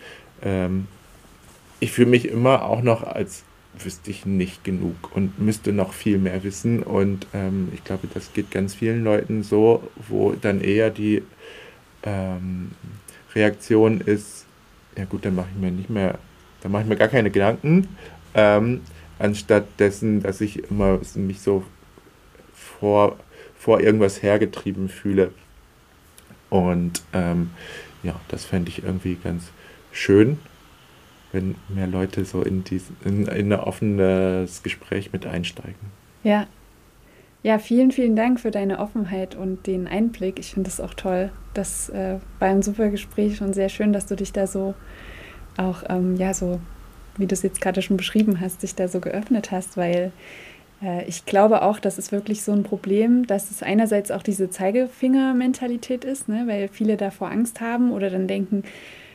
ähm, 0.44 0.88
ich 1.80 1.92
fühle 1.92 2.10
mich 2.10 2.28
immer 2.28 2.64
auch 2.64 2.82
noch 2.82 3.04
als 3.04 3.44
wüsste 3.84 4.10
ich 4.12 4.26
nicht 4.26 4.64
genug 4.64 5.16
und 5.16 5.40
müsste 5.40 5.72
noch 5.72 5.94
viel 5.94 6.18
mehr 6.18 6.44
wissen. 6.44 6.82
Und 6.84 7.28
ähm, 7.34 7.70
ich 7.74 7.84
glaube, 7.84 8.08
das 8.12 8.34
geht 8.34 8.52
ganz 8.52 8.74
vielen 8.74 9.04
Leuten 9.04 9.44
so, 9.44 9.88
wo 10.08 10.32
dann 10.32 10.62
eher 10.62 10.90
die 10.90 11.24
ähm, 12.04 12.72
Reaktion 13.36 14.02
ist, 14.02 14.46
ja 14.98 15.06
gut, 15.06 15.26
dann 15.26 15.36
mache 15.36 15.50
ich 15.54 15.62
mir 15.62 15.72
nicht 15.72 15.90
mehr, 15.90 16.18
dann 16.62 16.72
mache 16.72 16.84
ich 16.84 16.90
mir 16.90 16.96
gar 16.96 17.08
keine 17.08 17.32
Gedanken, 17.32 17.88
ähm, 18.34 18.82
anstatt 19.20 19.66
dessen, 19.80 20.22
dass 20.22 20.42
ich 20.42 20.70
immer 20.70 21.00
mich 21.16 21.42
so 21.42 21.64
vor, 22.54 23.18
vor 23.58 23.80
irgendwas 23.82 24.22
hergetrieben 24.22 24.90
fühle. 24.90 25.32
Und 26.50 27.02
ähm, 27.14 27.52
ja, 28.04 28.20
das 28.30 28.46
fände 28.46 28.70
ich 28.70 28.84
irgendwie 28.84 29.16
ganz 29.16 29.52
schön 29.92 30.38
wenn 31.32 31.56
mehr 31.70 31.88
Leute 31.88 32.26
so 32.26 32.42
in, 32.42 32.64
dies, 32.64 32.86
in, 33.04 33.28
in 33.28 33.54
ein 33.54 33.60
offenes 33.60 34.64
Gespräch 34.64 35.12
mit 35.14 35.26
einsteigen. 35.26 35.76
Ja. 36.24 36.48
Ja, 37.44 37.60
vielen, 37.60 37.92
vielen 37.92 38.16
Dank 38.16 38.40
für 38.40 38.52
deine 38.52 38.80
Offenheit 38.80 39.36
und 39.36 39.68
den 39.68 39.88
Einblick. 39.88 40.40
Ich 40.40 40.54
finde 40.54 40.70
es 40.70 40.82
auch 40.82 40.94
toll. 40.94 41.32
Das 41.54 41.88
äh, 41.90 42.18
war 42.40 42.50
ein 42.50 42.64
super 42.64 42.90
Gespräch 42.90 43.42
und 43.42 43.54
sehr 43.54 43.70
schön, 43.70 43.94
dass 43.94 44.08
du 44.08 44.16
dich 44.16 44.34
da 44.34 44.48
so 44.48 44.74
auch, 45.58 45.84
ähm, 45.90 46.16
ja, 46.16 46.34
so, 46.34 46.60
wie 47.18 47.28
du 47.28 47.34
es 47.34 47.44
jetzt 47.44 47.62
gerade 47.62 47.82
schon 47.82 47.98
beschrieben 47.98 48.40
hast, 48.40 48.64
dich 48.64 48.76
da 48.76 48.88
so 48.88 49.00
geöffnet 49.00 49.52
hast, 49.52 49.78
weil 49.78 50.12
äh, 50.82 51.06
ich 51.06 51.26
glaube 51.26 51.62
auch, 51.62 51.80
das 51.80 51.98
ist 51.98 52.12
wirklich 52.12 52.44
so 52.44 52.52
ein 52.52 52.64
Problem, 52.64 53.28
dass 53.28 53.52
es 53.52 53.64
einerseits 53.64 54.12
auch 54.12 54.24
diese 54.24 54.50
Zeigefinger-Mentalität 54.50 56.06
ist, 56.06 56.30
ne? 56.30 56.44
weil 56.48 56.68
viele 56.68 56.98
davor 56.98 57.32
Angst 57.32 57.62
haben 57.62 57.92
oder 57.92 58.10
dann 58.10 58.28
denken, 58.28 58.64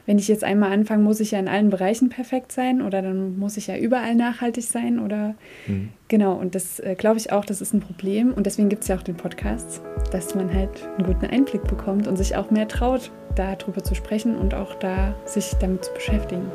wenn 0.06 0.18
ich 0.18 0.28
jetzt 0.28 0.44
einmal 0.44 0.72
anfange, 0.72 1.02
muss 1.02 1.20
ich 1.20 1.30
ja 1.30 1.38
in 1.38 1.48
allen 1.48 1.70
Bereichen 1.70 2.08
perfekt 2.08 2.52
sein 2.52 2.82
oder 2.82 3.02
dann 3.02 3.38
muss 3.38 3.56
ich 3.56 3.68
ja 3.68 3.76
überall 3.76 4.14
nachhaltig 4.14 4.64
sein 4.64 4.98
oder 4.98 5.34
mhm. 5.66 5.90
genau. 6.08 6.34
Und 6.34 6.54
das 6.54 6.80
äh, 6.80 6.94
glaube 6.96 7.18
ich 7.18 7.32
auch, 7.32 7.44
das 7.44 7.60
ist 7.60 7.72
ein 7.72 7.80
Problem. 7.80 8.32
Und 8.32 8.46
deswegen 8.46 8.68
gibt 8.68 8.82
es 8.82 8.88
ja 8.88 8.96
auch 8.96 9.02
den 9.02 9.16
Podcast, 9.16 9.80
dass 10.10 10.34
man 10.34 10.52
halt 10.52 10.88
einen 10.98 11.06
guten 11.06 11.26
Einblick 11.26 11.64
bekommt 11.64 12.06
und 12.06 12.16
sich 12.16 12.36
auch 12.36 12.50
mehr 12.50 12.68
traut, 12.68 13.10
darüber 13.36 13.82
zu 13.82 13.94
sprechen 13.94 14.36
und 14.36 14.54
auch 14.54 14.74
da 14.74 15.14
sich 15.24 15.52
damit 15.60 15.84
zu 15.84 15.94
beschäftigen. 15.94 16.46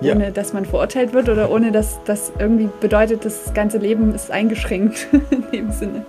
Ja. 0.00 0.14
Ohne 0.14 0.30
dass 0.30 0.52
man 0.52 0.64
verurteilt 0.64 1.14
wird 1.14 1.28
oder 1.28 1.50
ohne 1.50 1.72
dass 1.72 1.98
das 2.04 2.32
irgendwie 2.38 2.68
bedeutet, 2.80 3.24
das 3.24 3.52
ganze 3.54 3.78
Leben 3.78 4.14
ist 4.14 4.30
eingeschränkt 4.30 5.08
in 5.30 5.44
dem 5.52 5.70
Sinne. 5.70 6.04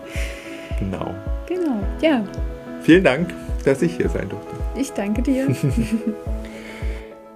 Genau. 0.80 1.14
Genau, 1.48 1.80
ja. 2.02 2.24
Vielen 2.82 3.04
Dank, 3.04 3.34
dass 3.64 3.82
ich 3.82 3.96
hier 3.96 4.10
sein 4.10 4.28
durfte. 4.30 4.56
Ich 4.78 4.92
danke 4.92 5.22
dir. 5.22 5.48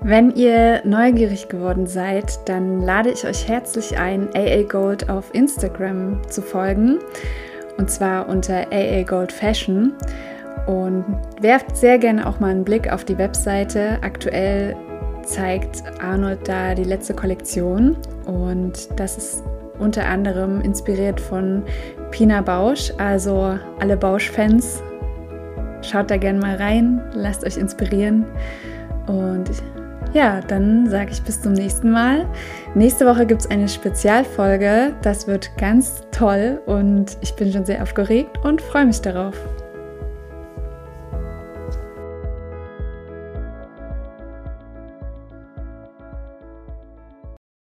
Wenn 0.03 0.31
ihr 0.31 0.81
neugierig 0.83 1.47
geworden 1.47 1.85
seid, 1.85 2.49
dann 2.49 2.81
lade 2.81 3.11
ich 3.11 3.23
euch 3.23 3.47
herzlich 3.47 3.99
ein, 3.99 4.29
AA 4.33 4.63
Gold 4.63 5.11
auf 5.11 5.33
Instagram 5.35 6.27
zu 6.27 6.41
folgen. 6.41 6.97
Und 7.77 7.91
zwar 7.91 8.27
unter 8.27 8.65
AA 8.71 9.03
Gold 9.03 9.31
Fashion. 9.31 9.93
Und 10.65 11.05
werft 11.39 11.77
sehr 11.77 11.99
gerne 11.99 12.25
auch 12.25 12.39
mal 12.39 12.49
einen 12.49 12.63
Blick 12.63 12.91
auf 12.91 13.05
die 13.05 13.15
Webseite. 13.19 13.99
Aktuell 14.01 14.75
zeigt 15.23 15.83
Arnold 16.01 16.47
da 16.47 16.73
die 16.73 16.83
letzte 16.83 17.13
Kollektion. 17.13 17.95
Und 18.25 18.89
das 18.99 19.17
ist 19.17 19.43
unter 19.77 20.07
anderem 20.07 20.61
inspiriert 20.61 21.21
von 21.21 21.61
Pina 22.09 22.41
Bausch. 22.41 22.91
Also 22.97 23.55
alle 23.79 23.97
Bausch-Fans, 23.97 24.81
schaut 25.83 26.09
da 26.09 26.17
gerne 26.17 26.39
mal 26.39 26.55
rein, 26.55 27.03
lasst 27.13 27.45
euch 27.45 27.57
inspirieren. 27.57 28.25
Und 29.05 29.51
ja, 30.13 30.41
dann 30.41 30.89
sage 30.89 31.11
ich 31.11 31.21
bis 31.21 31.41
zum 31.41 31.53
nächsten 31.53 31.91
Mal. 31.91 32.25
Nächste 32.75 33.05
Woche 33.05 33.25
gibt 33.25 33.41
es 33.41 33.49
eine 33.49 33.67
Spezialfolge. 33.67 34.93
Das 35.01 35.27
wird 35.27 35.55
ganz 35.57 36.03
toll 36.11 36.61
und 36.65 37.17
ich 37.21 37.35
bin 37.35 37.51
schon 37.51 37.65
sehr 37.65 37.81
aufgeregt 37.81 38.37
und 38.43 38.61
freue 38.61 38.85
mich 38.85 39.01
darauf. 39.01 39.35